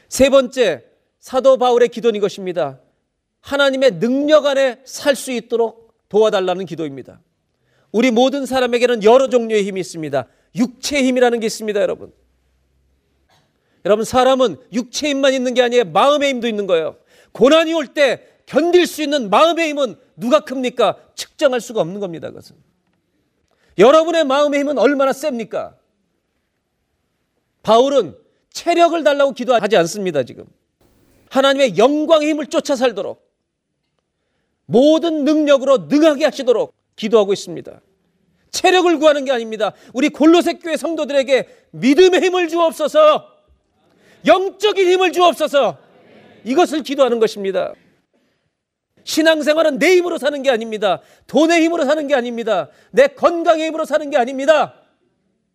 세 0.10 0.30
번째 0.30 0.84
사도 1.20 1.58
바울의 1.58 1.89
기도는 1.89 2.18
이것입니다. 2.18 2.80
하나님의 3.41 3.99
능력 3.99 4.45
안에 4.45 4.82
살 4.86 5.16
수 5.16 5.32
있도록 5.32 5.93
도와달라는 6.10 6.66
기도입니다. 6.66 7.20
우리 7.91 8.12
모든 8.12 8.45
사람에게는 8.45 9.04
여러 9.04 9.30
종류의 9.30 9.64
힘이 9.64 9.82
있습니다. 9.82 10.28
육체의 10.56 11.04
힘이라는 11.06 11.39
게 11.39 11.45
있습니다, 11.47 11.82
여러분. 11.82 12.12
여러분, 13.86 14.06
사람은 14.06 14.58
육체 14.72 15.10
힘만 15.10 15.34
있는 15.34 15.54
게 15.54 15.62
아니에요. 15.62 15.86
마음의 15.86 16.30
힘도 16.30 16.47
있는 16.47 16.68
거예요. 16.68 16.95
고난이 17.34 17.74
올 17.74 17.88
때 17.93 18.28
견딜 18.45 18.88
수 18.88 19.01
있는 19.01 19.30
마음의 19.30 19.70
힘은 19.70 19.95
누가 20.16 20.41
큽니까? 20.41 20.97
측정할 21.16 21.60
수가 21.62 21.82
없는 21.82 21.99
겁니다, 21.99 22.30
그것은. 22.30 22.56
여러분의 23.78 24.24
마음의 24.26 24.59
힘은 24.59 24.78
얼마나 24.78 25.13
셉니까? 25.13 25.76
바울은 27.63 28.15
체력을 28.51 29.03
달라고 29.03 29.32
기도하지 29.32 29.78
않습니다, 29.78 30.24
지금. 30.24 30.45
하나님의 31.30 31.78
영광의 31.78 32.30
힘을 32.30 32.47
쫓아 32.47 32.76
살도록 32.76 33.28
모든 34.65 35.24
능력으로 35.24 35.88
능하게 35.89 36.26
하시도록 36.26 36.74
기도하고 36.95 37.34
있습니다. 37.34 37.82
체력을 38.51 38.99
구하는 38.99 39.26
게 39.26 39.32
아닙니다. 39.32 39.74
우리 39.93 40.09
골로새 40.09 40.53
교회 40.53 40.78
성도들에게 40.78 41.47
믿음의 41.71 42.21
힘을 42.21 42.47
주옵소서. 42.47 43.28
영적인 44.26 44.88
힘을 44.88 45.11
주옵소서. 45.11 45.78
이것을 46.45 46.84
기도하는 46.84 47.19
것입니다. 47.19 47.74
신앙생활은 49.04 49.80
내 49.80 49.95
힘으로 49.97 50.18
사는 50.18 50.41
게 50.41 50.49
아닙니다. 50.49 51.01
돈의 51.28 51.64
힘으로 51.64 51.86
사는 51.86 52.08
게 52.08 52.16
아닙니다. 52.16 52.70
내 52.91 53.08
건강의 53.08 53.68
힘으로 53.68 53.86
사는 53.86 54.10
게 54.10 54.18
아닙니다. 54.18 54.76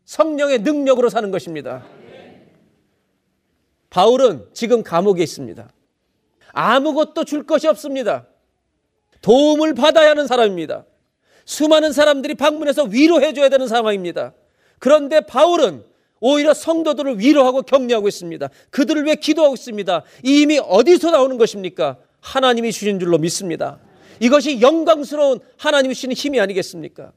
성령의 0.05 0.61
능력으로 0.61 1.09
사는 1.09 1.31
것입니다. 1.31 1.85
바울은 3.91 4.47
지금 4.53 4.83
감옥에 4.83 5.23
있습니다. 5.23 5.71
아무것도 6.53 7.25
줄 7.25 7.47
것이 7.47 7.69
없습니다. 7.69 8.27
도움을 9.23 9.75
받아야 9.75 10.11
하는 10.11 10.27
사람입니다. 10.27 10.85
수많은 11.45 11.93
사람들이 11.93 12.35
방문해서 12.35 12.85
위로해 12.85 13.33
줘야 13.33 13.49
되는 13.49 13.67
상황입니다. 13.67 14.35
그런데 14.79 15.21
바울은 15.21 15.85
오히려 16.21 16.53
성도들을 16.53 17.19
위로하고 17.19 17.63
격려하고 17.63 18.09
있습니다. 18.09 18.49
그들을 18.71 19.05
위해 19.05 19.15
기도하고 19.15 19.55
있습니다. 19.55 20.03
이 20.25 20.43
힘이 20.43 20.59
어디서 20.59 21.11
나오는 21.11 21.39
것입니까? 21.39 21.97
하나님이 22.21 22.73
주신 22.73 22.99
줄로 22.99 23.19
믿습니다. 23.19 23.79
이것이 24.21 24.61
영광스러운 24.61 25.41
하나님이 25.57 25.95
주신 25.95 26.13
힘이 26.13 26.41
아니겠습니까? 26.41 27.13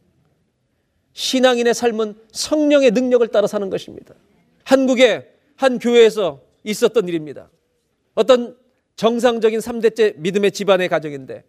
신앙인의 1.14 1.74
삶은 1.74 2.16
성령의 2.32 2.92
능력을 2.92 3.28
따라 3.30 3.48
사는 3.48 3.70
것입니다. 3.70 4.14
한국의 4.64 5.28
한 5.56 5.80
교회에서 5.80 6.42
있었던 6.64 7.08
일입니다. 7.08 7.50
어떤 8.16 8.56
정상적인 8.96 9.60
3대째 9.60 10.18
믿음의 10.18 10.52
집안의 10.52 10.90
가정인데 10.90 11.44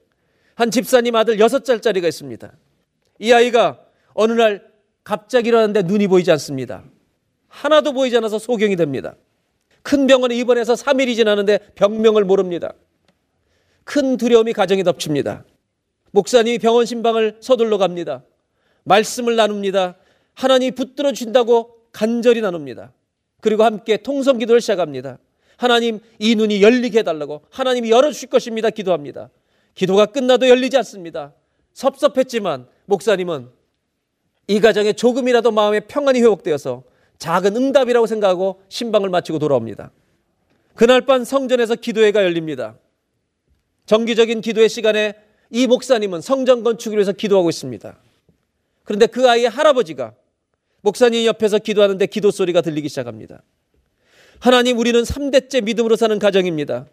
한 0.55 0.71
집사님 0.71 1.15
아들 1.17 1.37
6살짜리가 1.37 2.05
있습니다. 2.09 2.53
이 3.19 3.33
아이가 3.33 3.81
어느 4.15 4.33
날 4.33 4.67
갑자기 5.05 5.49
일어났는데 5.49 5.83
눈이 5.83 6.09
보이지 6.09 6.31
않습니다. 6.33 6.85
하나도 7.49 7.93
보이지 7.93 8.17
않아서 8.17 8.39
소경이 8.39 8.77
됩니다. 8.77 9.17
큰 9.83 10.07
병원에 10.07 10.35
입원해서 10.35 10.75
3일이 10.75 11.15
지나는데 11.17 11.59
병명을 11.75 12.25
모릅니다. 12.25 12.73
큰 13.85 14.17
두려움이 14.17 14.53
가정에 14.53 14.83
덮칩니다. 14.83 15.45
목사님이 16.13 16.59
병원 16.59 16.87
신방을 16.87 17.39
서둘러 17.41 17.79
갑니다. 17.79 18.23
말씀을 18.85 19.37
나눕니다. 19.37 19.97
하나님이 20.35 20.73
붙들어 20.73 21.13
주신다고 21.13 21.77
간절히 21.93 22.41
나눕니다. 22.41 22.93
그리고 23.41 23.65
함께 23.65 23.97
통성 23.97 24.39
기도를 24.39 24.61
시작합니다. 24.61 25.19
하나님 25.57 26.01
이 26.19 26.35
눈이 26.35 26.63
열리게 26.63 27.01
해달라고 27.01 27.43
하나님이 27.51 27.91
열어주실 27.91 28.29
것입니다. 28.31 28.71
기도합니다. 28.71 29.31
기도가 29.75 30.07
끝나도 30.07 30.49
열리지 30.49 30.77
않습니다. 30.79 31.33
섭섭했지만 31.73 32.67
목사님은 32.87 33.49
이 34.49 34.61
가정에 34.61 34.93
조금이라도 34.93 35.51
마음의 35.51 35.87
평안이 35.89 36.21
회복되어서 36.21 36.83
작은 37.19 37.57
응답이라고 37.57 38.07
생각하고 38.07 38.63
신방을 38.69 39.09
마치고 39.09 39.39
돌아옵니다. 39.39 39.93
그날 40.75 41.03
밤 41.03 41.25
성전에서 41.25 41.77
기도회가 41.77 42.25
열립니다. 42.25 42.77
정기적인 43.87 44.41
기도회 44.41 44.69
시간에 44.69 45.15
이 45.51 45.67
목사님은 45.67 46.21
성전 46.21 46.63
건축을 46.63 46.97
위해서 46.99 47.13
기도하고 47.13 47.51
있습니다. 47.51 47.99
그런데 48.85 49.07
그 49.07 49.29
아이의 49.29 49.49
할아버지가 49.49 50.15
목사님 50.81 51.25
옆에서 51.27 51.59
기도하는데 51.59 52.07
기도 52.07 52.31
소리가 52.31 52.61
들리기 52.61 52.89
시작합니다. 52.89 53.43
하나님, 54.41 54.79
우리는 54.79 55.03
3대째 55.03 55.63
믿음으로 55.63 55.95
사는 55.95 56.19
가정입니다. 56.19 56.87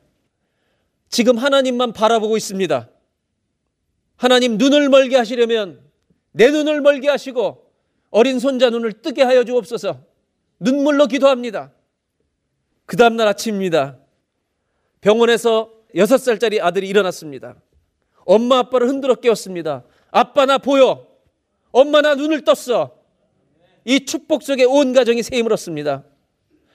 지금 1.09 1.37
하나님만 1.37 1.93
바라보고 1.93 2.37
있습니다. 2.37 2.89
하나님 4.15 4.57
눈을 4.57 4.89
멀게 4.89 5.15
하시려면 5.15 5.81
내 6.31 6.51
눈을 6.51 6.81
멀게 6.81 7.09
하시고 7.09 7.71
어린 8.11 8.37
손자 8.39 8.69
눈을 8.69 9.01
뜨게 9.01 9.23
하여 9.23 9.43
주옵소서. 9.43 10.03
눈물로 10.59 11.07
기도합니다. 11.07 11.71
그 12.85 12.97
다음날 12.97 13.27
아침입니다. 13.27 13.97
병원에서 15.01 15.71
6살짜리 15.95 16.61
아들이 16.61 16.87
일어났습니다. 16.87 17.55
엄마 18.25 18.59
아빠를 18.59 18.87
흔들어 18.87 19.15
깨웠습니다. 19.15 19.83
아빠 20.11 20.45
나 20.45 20.57
보여. 20.57 21.07
엄마 21.71 22.01
나 22.01 22.15
눈을 22.15 22.43
떴어. 22.43 22.91
이 23.85 24.05
축복 24.05 24.43
속에 24.43 24.65
온 24.65 24.93
가정이 24.93 25.23
새 25.23 25.37
힘을 25.37 25.53
얻습니다. 25.53 26.03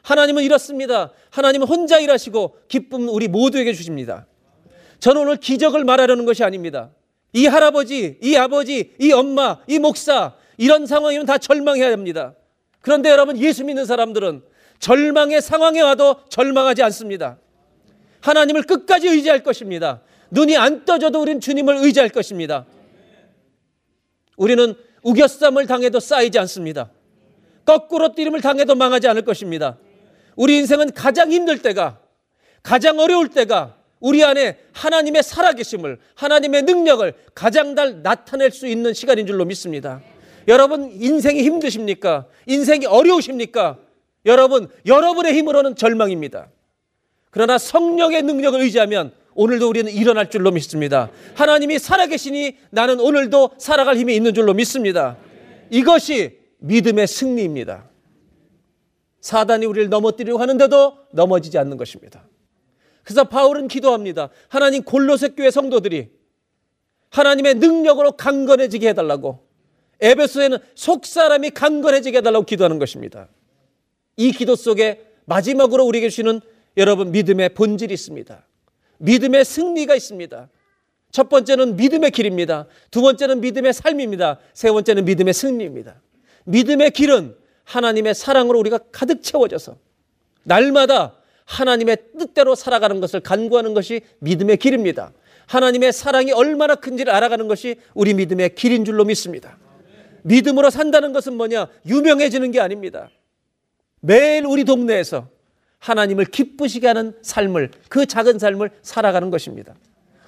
하나님은 0.03 0.43
이렇습니다. 0.43 1.13
하나님은 1.31 1.67
혼자 1.67 1.99
일하시고 1.99 2.59
기쁨 2.69 3.09
우리 3.09 3.29
모두에게 3.29 3.73
주십니다. 3.73 4.27
저는 5.01 5.23
오늘 5.23 5.37
기적을 5.37 5.85
말하려는 5.85 6.25
것이 6.25 6.45
아닙니다. 6.45 6.91
이 7.33 7.47
할아버지, 7.47 8.19
이 8.23 8.37
아버지, 8.37 8.95
이 9.01 9.13
엄마, 9.13 9.59
이 9.67 9.79
목사 9.79 10.35
이런 10.57 10.87
상황이면 10.87 11.27
다 11.27 11.39
절망해야 11.39 11.93
합니다. 11.93 12.35
그런데 12.81 13.11
여러분 13.11 13.39
예수 13.39 13.65
믿는 13.65 13.87
사람들은 13.87 14.43
절망의 14.79 15.41
상황에 15.41 15.81
와도 15.81 16.17
절망하지 16.29 16.83
않습니다. 16.83 17.39
하나님을 18.25 18.63
끝까지 18.63 19.09
의지할 19.09 19.43
것입니다. 19.43 20.01
눈이 20.31 20.57
안 20.57 20.87
떠져도 20.87 21.21
우린 21.21 21.41
주님을 21.41 21.77
의지할 21.77 22.09
것입니다. 22.09 22.65
우리는 24.39 24.75
우겨쌈을 25.03 25.67
당해도 25.67 26.01
쌓이지 26.01 26.39
않습니다. 26.39 26.91
거꾸로 27.67 28.15
뛰림을 28.15 28.41
당해도 28.41 28.75
망하지 28.75 29.09
않을 29.09 29.23
것입니다. 29.23 29.77
우리 30.37 30.57
인생은 30.57 30.93
가장 30.93 31.31
힘들 31.31 31.61
때가, 31.61 32.01
가장 32.63 32.99
어려울 32.99 33.29
때가 33.29 33.77
우리 34.01 34.25
안에 34.25 34.59
하나님의 34.73 35.23
살아계심을, 35.23 35.99
하나님의 36.15 36.63
능력을 36.63 37.13
가장 37.35 37.77
잘 37.77 38.03
나타낼 38.03 38.51
수 38.51 38.67
있는 38.67 38.95
시간인 38.95 39.27
줄로 39.27 39.45
믿습니다. 39.45 40.01
여러분, 40.49 40.91
인생이 40.93 41.43
힘드십니까? 41.43 42.27
인생이 42.47 42.87
어려우십니까? 42.87 43.79
여러분, 44.25 44.69
여러분의 44.87 45.35
힘으로는 45.35 45.77
절망입니다. 45.77 46.49
그러나 47.35 47.59
성령의 47.59 48.23
능력을 48.23 48.61
의지하면 48.61 49.13
오늘도 49.35 49.69
우리는 49.69 49.91
일어날 49.91 50.31
줄로 50.31 50.53
믿습니다. 50.53 51.11
하나님이 51.35 51.81
살아계시니 51.81 52.57
나는 52.71 53.01
오늘도 53.01 53.57
살아갈 53.59 53.97
힘이 53.97 54.15
있는 54.15 54.33
줄로 54.33 54.55
믿습니다. 54.55 55.17
이것이 55.69 56.39
믿음의 56.59 57.09
승리입니다. 57.09 57.91
사단이 59.21 59.67
우리를 59.67 59.89
넘어뜨리려고 59.89 60.41
하는데도 60.41 60.97
넘어지지 61.11 61.59
않는 61.59 61.77
것입니다. 61.77 62.25
그래서 63.03 63.25
바울은 63.25 63.67
기도합니다. 63.67 64.29
하나님 64.49 64.85
골로새 64.85 65.31
교회 65.31 65.51
성도들이 65.51 66.11
하나님의 67.11 67.55
능력으로 67.57 68.13
강건해지게 68.13 68.91
해달라고 68.91 69.45
에베소에는 70.01 70.59
속 70.77 71.05
사람이 71.05 71.51
강건해지게 71.51 72.19
해달라고 72.19 72.45
기도하는 72.45 72.79
것입니다. 72.79 73.27
이 74.17 74.31
기도 74.31 74.55
속에 74.55 75.05
마지막으로 75.25 75.85
우리에게 75.85 76.09
주시는 76.11 76.41
여러분 76.77 77.13
믿음의 77.13 77.51
본질이 77.51 77.93
있습니다. 77.95 78.47
믿음의 78.99 79.45
승리가 79.45 79.95
있습니다. 79.95 80.49
첫 81.11 81.29
번째는 81.29 81.77
믿음의 81.77 82.11
길입니다. 82.11 82.67
두 82.91 83.01
번째는 83.01 83.41
믿음의 83.41 83.73
삶입니다. 83.73 84.39
세 84.53 84.71
번째는 84.71 85.05
믿음의 85.05 85.33
승리입니다. 85.33 86.01
믿음의 86.45 86.91
길은 86.91 87.37
하나님의 87.65 88.15
사랑으로 88.15 88.59
우리가 88.59 88.79
가득 88.91 89.23
채워져서 89.23 89.77
날마다 90.43 91.17
하나님의 91.45 91.97
뜻대로 92.19 92.55
살아가는 92.55 93.01
것을 93.01 93.21
간구하는 93.21 93.75
것이 93.75 94.01
믿음의 94.19 94.57
길입니다. 94.57 95.13
하나님의 95.47 95.93
사랑이 95.93 96.33
얼마나 96.33 96.75
큰지를 96.75 97.13
알아가는 97.13 97.49
것이 97.49 97.77
우리 97.95 98.15
믿음의 98.15 98.55
길인 98.55 98.85
줄로 98.85 99.05
믿습니다. 99.05 99.59
믿음으로 100.23 100.71
산다는 100.71 101.13
것은 101.13 101.37
뭐냐? 101.37 101.69
유명해지는 101.87 102.51
게 102.51 102.61
아닙니다. 102.61 103.11
매일 104.01 104.47
우리 104.47 104.65
동네에서 104.65 105.29
하나님을 105.85 106.25
기쁘시게 106.25 106.87
하는 106.87 107.13
삶을, 107.21 107.71
그 107.91 108.07
작은 108.07 108.39
삶을 108.39 108.71
살아가는 108.81 109.31
것입니다. 109.31 109.75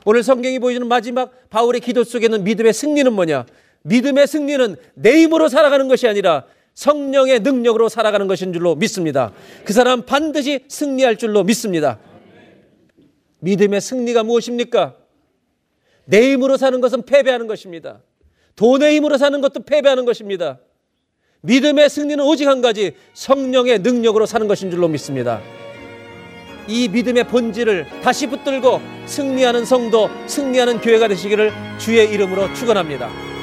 오늘 0.04 0.22
성경이 0.22 0.58
보여주는 0.58 0.86
마지막 0.86 1.48
바울의 1.48 1.80
기도 1.80 2.04
속에는 2.04 2.44
믿음의 2.44 2.74
승리는 2.74 3.10
뭐냐? 3.10 3.46
믿음의 3.82 4.26
승리는 4.26 4.76
내 4.94 5.22
힘으로 5.22 5.48
살아가는 5.48 5.88
것이 5.88 6.06
아니라 6.06 6.44
성령의 6.74 7.40
능력으로 7.40 7.88
살아가는 7.88 8.26
것인 8.26 8.52
줄로 8.52 8.74
믿습니다. 8.74 9.32
그 9.64 9.72
사람 9.72 10.02
반드시 10.02 10.64
승리할 10.68 11.16
줄로 11.16 11.42
믿습니다. 11.42 11.98
믿음의 13.40 13.80
승리가 13.80 14.24
무엇입니까? 14.24 14.94
내 16.04 16.32
힘으로 16.32 16.58
사는 16.58 16.78
것은 16.82 17.02
패배하는 17.04 17.46
것입니다. 17.46 18.02
돈의 18.56 18.96
힘으로 18.96 19.16
사는 19.16 19.40
것도 19.40 19.60
패배하는 19.64 20.04
것입니다. 20.04 20.58
믿음의 21.46 21.88
승리는 21.88 22.22
오직 22.24 22.48
한 22.48 22.60
가지 22.60 22.96
성령의 23.14 23.78
능력으로 23.78 24.26
사는 24.26 24.48
것인 24.48 24.70
줄로 24.70 24.88
믿습니다. 24.88 25.40
이 26.66 26.88
믿음의 26.88 27.28
본질을 27.28 27.86
다시 28.02 28.26
붙들고 28.26 28.80
승리하는 29.06 29.64
성도, 29.64 30.10
승리하는 30.26 30.80
교회가 30.80 31.06
되시기를 31.06 31.52
주의 31.78 32.10
이름으로 32.12 32.52
축원합니다. 32.54 33.35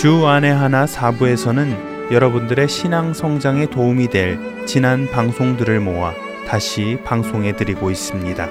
주 0.00 0.26
안에 0.26 0.50
하나 0.50 0.86
사부에서는 0.86 2.10
여러분들의 2.10 2.70
신앙 2.70 3.12
성장에 3.12 3.66
도움이 3.66 4.08
될 4.08 4.38
지난 4.64 5.06
방송들을 5.10 5.78
모아 5.80 6.14
다시 6.48 6.96
방송해 7.04 7.54
드리고 7.54 7.90
있습니다. 7.90 8.48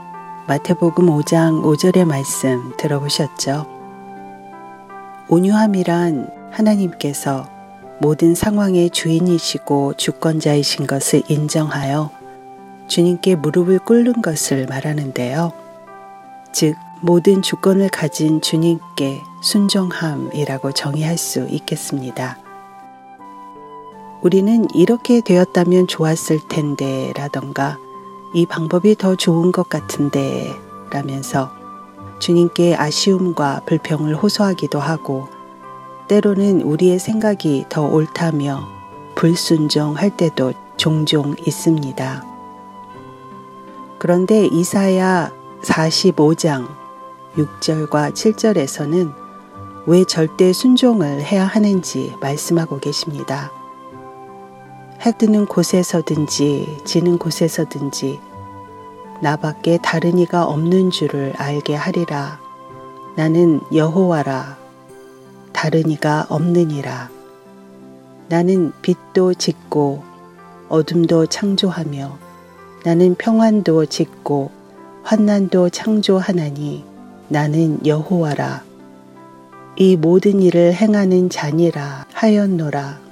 마태복음 0.47 1.05
5장 1.05 1.61
5절의 1.61 2.03
말씀 2.05 2.75
들어보셨죠? 2.77 3.67
온유함이란 5.29 6.31
하나님께서 6.49 7.47
모든 7.99 8.33
상황의 8.33 8.89
주인이시고 8.89 9.93
주권자이신 9.97 10.87
것을 10.87 11.21
인정하여 11.27 12.09
주님께 12.87 13.35
무릎을 13.35 13.77
꿇는 13.77 14.23
것을 14.23 14.65
말하는데요. 14.65 15.53
즉, 16.51 16.75
모든 17.01 17.43
주권을 17.43 17.89
가진 17.89 18.41
주님께 18.41 19.21
순종함이라고 19.43 20.71
정의할 20.71 21.19
수 21.19 21.47
있겠습니다. 21.51 22.46
우리는 24.21 24.65
이렇게 24.73 25.21
되었다면 25.21 25.87
좋았을 25.87 26.39
텐데 26.47 27.13
라던가 27.15 27.77
이 28.33 28.45
방법이 28.45 28.95
더 28.95 29.15
좋은 29.15 29.51
것 29.51 29.69
같은데 29.69 30.55
라면서 30.89 31.51
주님께 32.19 32.75
아쉬움과 32.75 33.61
불평을 33.65 34.15
호소하기도 34.15 34.79
하고 34.79 35.27
때로는 36.07 36.61
우리의 36.61 36.99
생각이 36.99 37.65
더 37.69 37.83
옳다며 37.85 38.67
불순종할 39.15 40.15
때도 40.17 40.53
종종 40.77 41.35
있습니다. 41.45 42.23
그런데 43.99 44.45
이사야 44.45 45.31
45장 45.61 46.67
6절과 47.35 48.13
7절에서는 48.13 49.13
왜 49.85 50.03
절대 50.03 50.53
순종을 50.53 51.21
해야 51.21 51.45
하는지 51.45 52.15
말씀하고 52.19 52.79
계십니다. 52.79 53.51
해 55.05 55.11
뜨는 55.11 55.45
곳에서든지 55.45 56.79
지는 56.83 57.17
곳에서든지 57.17 58.19
나밖에 59.21 59.77
다른 59.81 60.17
이가 60.17 60.45
없는 60.45 60.91
줄을 60.91 61.33
알게 61.37 61.75
하리라. 61.75 62.39
나는 63.15 63.61
여호와라. 63.73 64.57
다른 65.53 65.89
이가 65.89 66.25
없느니라. 66.29 67.09
나는 68.27 68.73
빛도 68.81 69.35
짓고 69.35 70.03
어둠도 70.69 71.27
창조하며 71.27 72.17
나는 72.83 73.15
평안도 73.15 73.85
짓고 73.85 74.51
환난도 75.03 75.69
창조하나니 75.69 76.83
나는 77.29 77.85
여호와라. 77.85 78.63
이 79.77 79.95
모든 79.95 80.41
일을 80.41 80.73
행하는 80.73 81.29
자니라 81.29 82.05
하였노라. 82.13 83.06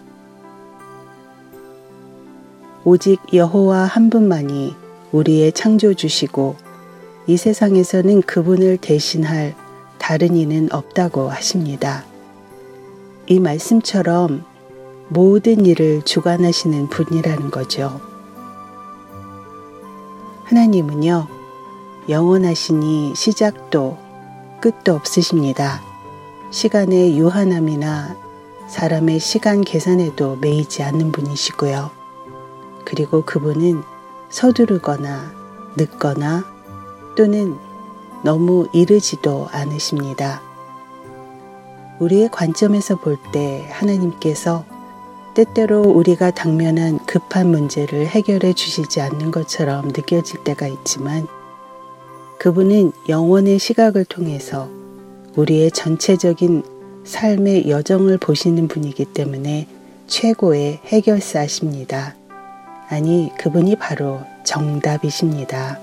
오직 2.88 3.20
여호와 3.34 3.86
한 3.86 4.12
분만이 4.12 4.76
우리의 5.12 5.54
창조주시고 5.54 6.56
이 7.26 7.36
세상에서는 7.36 8.22
그분을 8.22 8.78
대신할 8.78 9.56
다른 9.98 10.36
이는 10.36 10.70
없다고 10.72 11.32
하십니다. 11.32 12.06
이 13.26 13.40
말씀처럼 13.40 14.46
모든 15.10 15.66
일을 15.66 16.04
주관하시는 16.04 16.90
분이라는 16.90 17.50
거죠. 17.50 18.00
하나님은요, 20.44 21.28
영원하시니 22.08 23.16
시작도 23.16 23.98
끝도 24.62 24.94
없으십니다. 24.94 25.82
시간의 26.52 27.18
유한함이나 27.18 28.16
사람의 28.70 29.20
시간 29.20 29.62
계산에도 29.62 30.36
매이지 30.36 30.84
않는 30.84 31.12
분이시고요. 31.12 31.95
그리고 32.86 33.24
그분은 33.26 33.82
서두르거나 34.30 35.32
늦거나 35.76 36.46
또는 37.18 37.56
너무 38.24 38.68
이르지도 38.74 39.48
않으십니다. 39.52 40.42
우리의 42.00 42.30
관점에서 42.32 42.96
볼 42.98 43.18
때 43.32 43.66
하나님께서 43.72 44.66
때때로 45.34 45.82
우리가 45.82 46.32
당면한 46.32 47.00
급한 47.06 47.50
문제를 47.52 48.08
해결해 48.08 48.54
주시지 48.54 49.02
않는 49.02 49.32
것처럼 49.32 49.88
느껴질 49.90 50.44
때가 50.44 50.68
있지만 50.68 51.28
그분은 52.40 52.92
영원의 53.10 53.60
시각을 53.60 54.06
통해서 54.06 54.70
우리의 55.36 55.72
전체적인 55.72 56.64
삶의 57.04 57.70
여정을 57.70 58.18
보시는 58.18 58.68
분이기 58.68 59.06
때문에 59.06 59.68
최고의 60.08 60.80
해결사십니다. 60.86 62.16
아니, 62.96 63.30
그분이 63.38 63.76
바로 63.76 64.22
정답이십니다. 64.46 65.78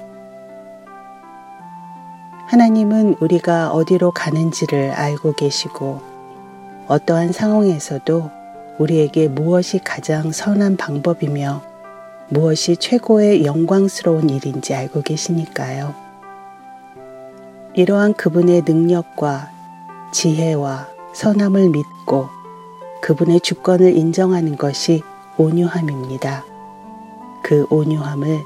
하나님은 2.46 3.16
우리가 3.20 3.70
어디로 3.70 4.12
가는지를 4.12 4.92
알고 4.92 5.34
계시고 5.34 6.00
어떠한 6.88 7.32
상황에서도 7.32 8.30
우리에게 8.78 9.28
무엇이 9.28 9.78
가장 9.78 10.32
선한 10.32 10.78
방법이며 10.78 11.60
무엇이 12.30 12.78
최고의 12.78 13.44
영광스러운 13.44 14.30
일인지 14.30 14.74
알고 14.74 15.02
계시니까요. 15.02 15.94
이러한 17.74 18.14
그분의 18.14 18.62
능력과 18.64 19.50
지혜와 20.14 20.88
선함을 21.12 21.68
믿고 21.68 22.30
그분의 23.02 23.42
주권을 23.42 23.98
인정하는 23.98 24.56
것이 24.56 25.02
온유함입니다. 25.36 26.51
그 27.42 27.66
온유함을 27.70 28.44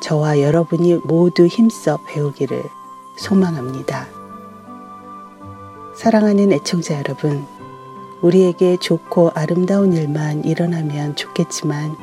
저와 0.00 0.40
여러분이 0.40 1.00
모두 1.04 1.46
힘써 1.46 1.98
배우기를 2.06 2.62
소망합니다. 3.16 4.06
사랑하는 5.94 6.52
애청자 6.52 6.96
여러분, 6.96 7.44
우리에게 8.22 8.76
좋고 8.78 9.32
아름다운 9.34 9.92
일만 9.92 10.44
일어나면 10.44 11.16
좋겠지만 11.16 11.96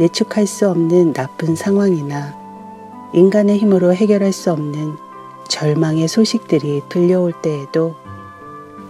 예측할 0.00 0.46
수 0.46 0.68
없는 0.70 1.12
나쁜 1.12 1.54
상황이나 1.54 2.34
인간의 3.12 3.58
힘으로 3.58 3.94
해결할 3.94 4.32
수 4.32 4.52
없는 4.52 4.96
절망의 5.48 6.08
소식들이 6.08 6.82
들려올 6.88 7.32
때에도 7.32 7.94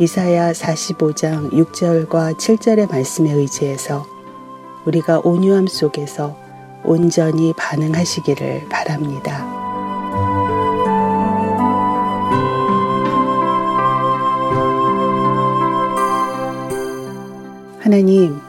이사야 0.01 0.53
45장 0.53 1.51
6절과 1.53 2.37
7절의 2.37 2.91
말씀에 2.91 3.33
의지해서 3.33 4.07
우리가 4.85 5.21
온유함 5.25 5.67
속에서 5.67 6.37
온전히 6.89 7.53
반응하시기를 7.53 8.71
바랍니다. 8.71 9.45
하나님, 17.79 18.41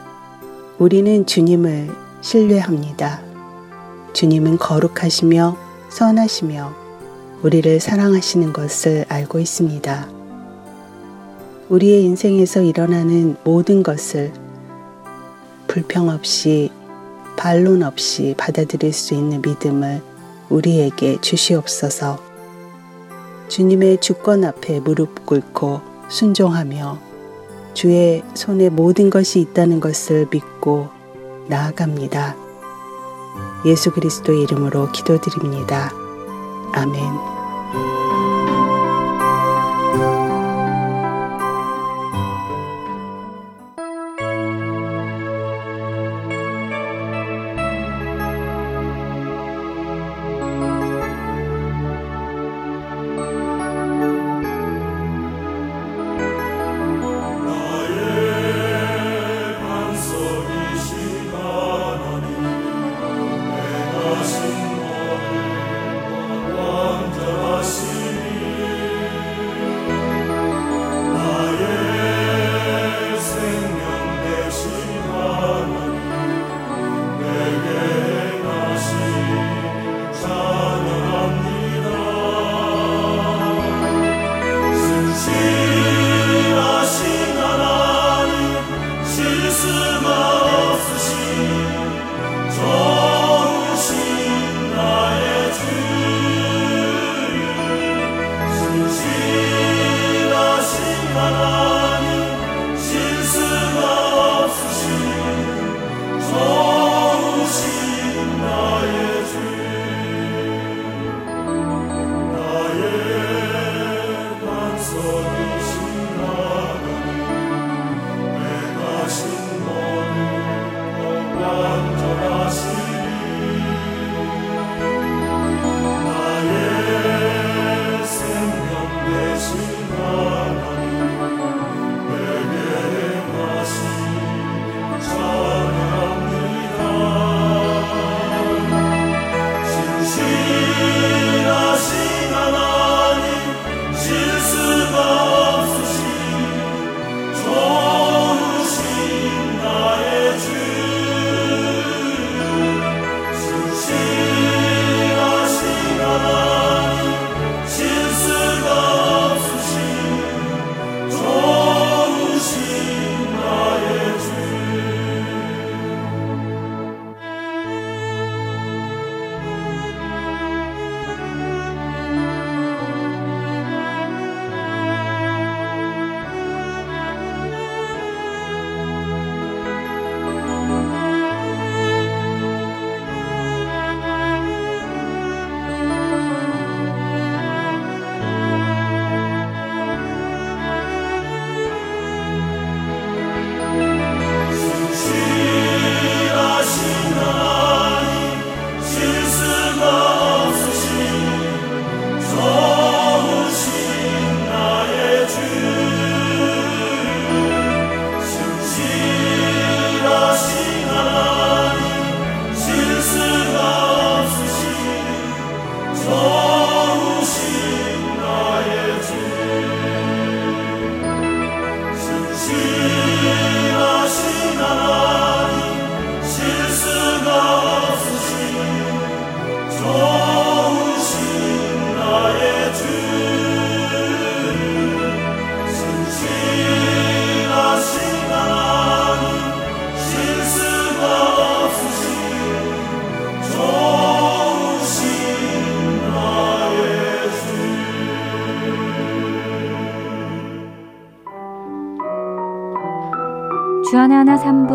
우리는 0.78 1.26
주님을 1.26 1.90
신뢰합니다. 2.22 3.20
주님은 4.14 4.56
거룩하시며 4.56 5.58
선하시며 5.90 6.74
우리를 7.42 7.78
사랑하시는 7.78 8.54
것을 8.54 9.04
알고 9.10 9.38
있습니다. 9.38 10.08
우리의 11.68 12.04
인생에서 12.04 12.62
일어나는 12.62 13.36
모든 13.44 13.82
것을 13.82 14.32
불평 15.66 16.08
없이 16.08 16.70
반론 17.40 17.82
없이 17.82 18.34
받아들일 18.36 18.92
수 18.92 19.14
있는 19.14 19.40
믿음을 19.40 20.02
우리에게 20.50 21.22
주시옵소서. 21.22 22.18
주님의 23.48 24.02
주권 24.02 24.44
앞에 24.44 24.80
무릎 24.80 25.24
꿇고 25.24 25.80
순종하며 26.10 26.98
주의 27.72 28.22
손에 28.34 28.68
모든 28.68 29.08
것이 29.08 29.40
있다는 29.40 29.80
것을 29.80 30.26
믿고 30.30 30.90
나아갑니다. 31.48 32.36
예수 33.64 33.90
그리스도의 33.90 34.42
이름으로 34.42 34.92
기도드립니다. 34.92 35.90
아멘. 36.74 37.39